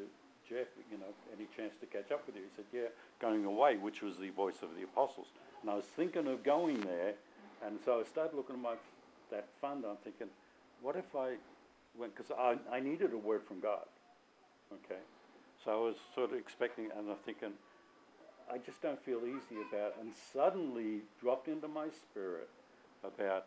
Jeff, 0.51 0.67
you 0.91 0.97
know, 0.97 1.07
any 1.33 1.47
chance 1.55 1.73
to 1.79 1.85
catch 1.85 2.11
up 2.11 2.27
with 2.27 2.35
you? 2.35 2.41
He 2.41 2.49
said, 2.57 2.65
yeah, 2.73 2.89
going 3.21 3.45
away, 3.45 3.77
which 3.77 4.01
was 4.01 4.17
the 4.17 4.31
voice 4.31 4.61
of 4.61 4.75
the 4.75 4.83
apostles. 4.83 5.27
And 5.61 5.71
I 5.71 5.75
was 5.75 5.85
thinking 5.85 6.27
of 6.27 6.43
going 6.43 6.81
there, 6.81 7.13
and 7.65 7.79
so 7.85 8.01
I 8.01 8.03
started 8.03 8.35
looking 8.35 8.55
at 8.55 8.61
my, 8.61 8.75
that 9.31 9.47
fund, 9.61 9.85
I'm 9.89 9.95
thinking, 10.03 10.27
what 10.81 10.97
if 10.97 11.15
I 11.15 11.35
went, 11.97 12.13
because 12.15 12.31
I, 12.31 12.57
I 12.69 12.81
needed 12.81 13.13
a 13.13 13.17
word 13.17 13.43
from 13.43 13.61
God, 13.61 13.85
okay? 14.73 14.99
So 15.63 15.71
I 15.71 15.75
was 15.75 15.95
sort 16.13 16.33
of 16.33 16.37
expecting, 16.37 16.89
and 16.97 17.09
I'm 17.09 17.15
thinking, 17.25 17.53
I 18.51 18.57
just 18.57 18.81
don't 18.81 19.01
feel 19.01 19.19
easy 19.19 19.61
about, 19.71 19.95
and 20.01 20.11
suddenly 20.33 20.99
dropped 21.21 21.47
into 21.47 21.69
my 21.69 21.87
spirit 21.89 22.49
about, 23.05 23.45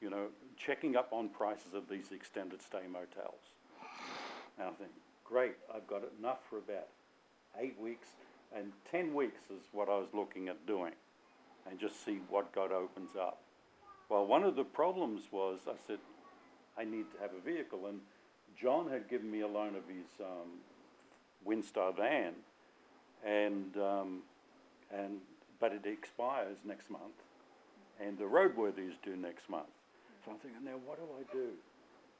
you 0.00 0.10
know, 0.10 0.26
checking 0.56 0.96
up 0.96 1.12
on 1.12 1.28
prices 1.28 1.74
of 1.74 1.88
these 1.88 2.10
extended 2.10 2.60
stay 2.62 2.88
motels. 2.90 3.54
And 4.58 4.66
I 4.66 4.70
think, 4.72 4.90
great, 5.24 5.54
I've 5.74 5.86
got 5.86 6.02
enough 6.18 6.38
for 6.48 6.58
about 6.58 6.88
eight 7.60 7.78
weeks, 7.80 8.08
and 8.54 8.72
ten 8.90 9.14
weeks 9.14 9.40
is 9.50 9.62
what 9.72 9.88
I 9.88 9.96
was 9.96 10.08
looking 10.12 10.48
at 10.48 10.66
doing, 10.66 10.92
and 11.68 11.78
just 11.78 12.04
see 12.04 12.20
what 12.28 12.52
God 12.52 12.72
opens 12.72 13.10
up. 13.18 13.40
Well, 14.08 14.26
one 14.26 14.42
of 14.44 14.56
the 14.56 14.64
problems 14.64 15.22
was 15.30 15.60
I 15.66 15.74
said, 15.86 15.98
I 16.76 16.84
need 16.84 17.06
to 17.12 17.18
have 17.20 17.30
a 17.36 17.40
vehicle, 17.40 17.86
and 17.86 18.00
John 18.60 18.90
had 18.90 19.08
given 19.08 19.30
me 19.30 19.40
a 19.40 19.48
loan 19.48 19.74
of 19.74 19.88
his 19.88 20.06
um, 20.20 20.60
Windstar 21.46 21.96
van, 21.96 22.32
and 23.24 23.76
um, 23.76 24.22
and 24.92 25.18
but 25.60 25.72
it 25.72 25.86
expires 25.86 26.56
next 26.64 26.90
month, 26.90 27.22
and 28.00 28.18
the 28.18 28.24
roadworthy 28.24 28.88
is 28.88 28.94
due 29.02 29.16
next 29.16 29.48
month. 29.48 29.70
So 30.24 30.32
I'm 30.32 30.38
thinking, 30.38 30.64
now 30.64 30.78
what 30.84 30.98
do 30.98 31.04
I 31.18 31.32
do? 31.32 31.48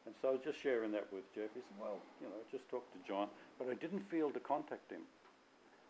And 0.05 0.15
so 0.21 0.29
I 0.29 0.33
was 0.33 0.41
just 0.45 0.61
sharing 0.61 0.93
that 0.93 1.07
with 1.13 1.23
Jeff. 1.35 1.51
He 1.55 1.61
said, 1.61 1.79
well, 1.81 1.99
you 2.21 2.27
know, 2.27 2.35
just 2.51 2.69
talk 2.69 2.85
to 2.93 2.99
John. 3.07 3.29
But 3.59 3.69
I 3.69 3.75
didn't 3.75 4.09
feel 4.11 4.31
to 4.31 4.41
contact 4.41 4.91
him. 4.91 5.03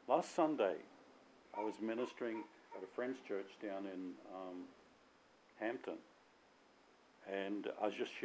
Last 0.09 0.35
Sunday, 0.35 0.77
I 1.57 1.63
was 1.63 1.75
ministering 1.81 2.45
at 2.77 2.83
a 2.83 2.87
friend's 2.95 3.19
church 3.27 3.49
down 3.63 3.87
in 3.87 4.13
um, 4.35 4.65
Hampton, 5.61 5.97
and 7.31 7.69
I 7.81 7.87
was 7.87 7.95
just 7.95 8.11
sharing. 8.11 8.21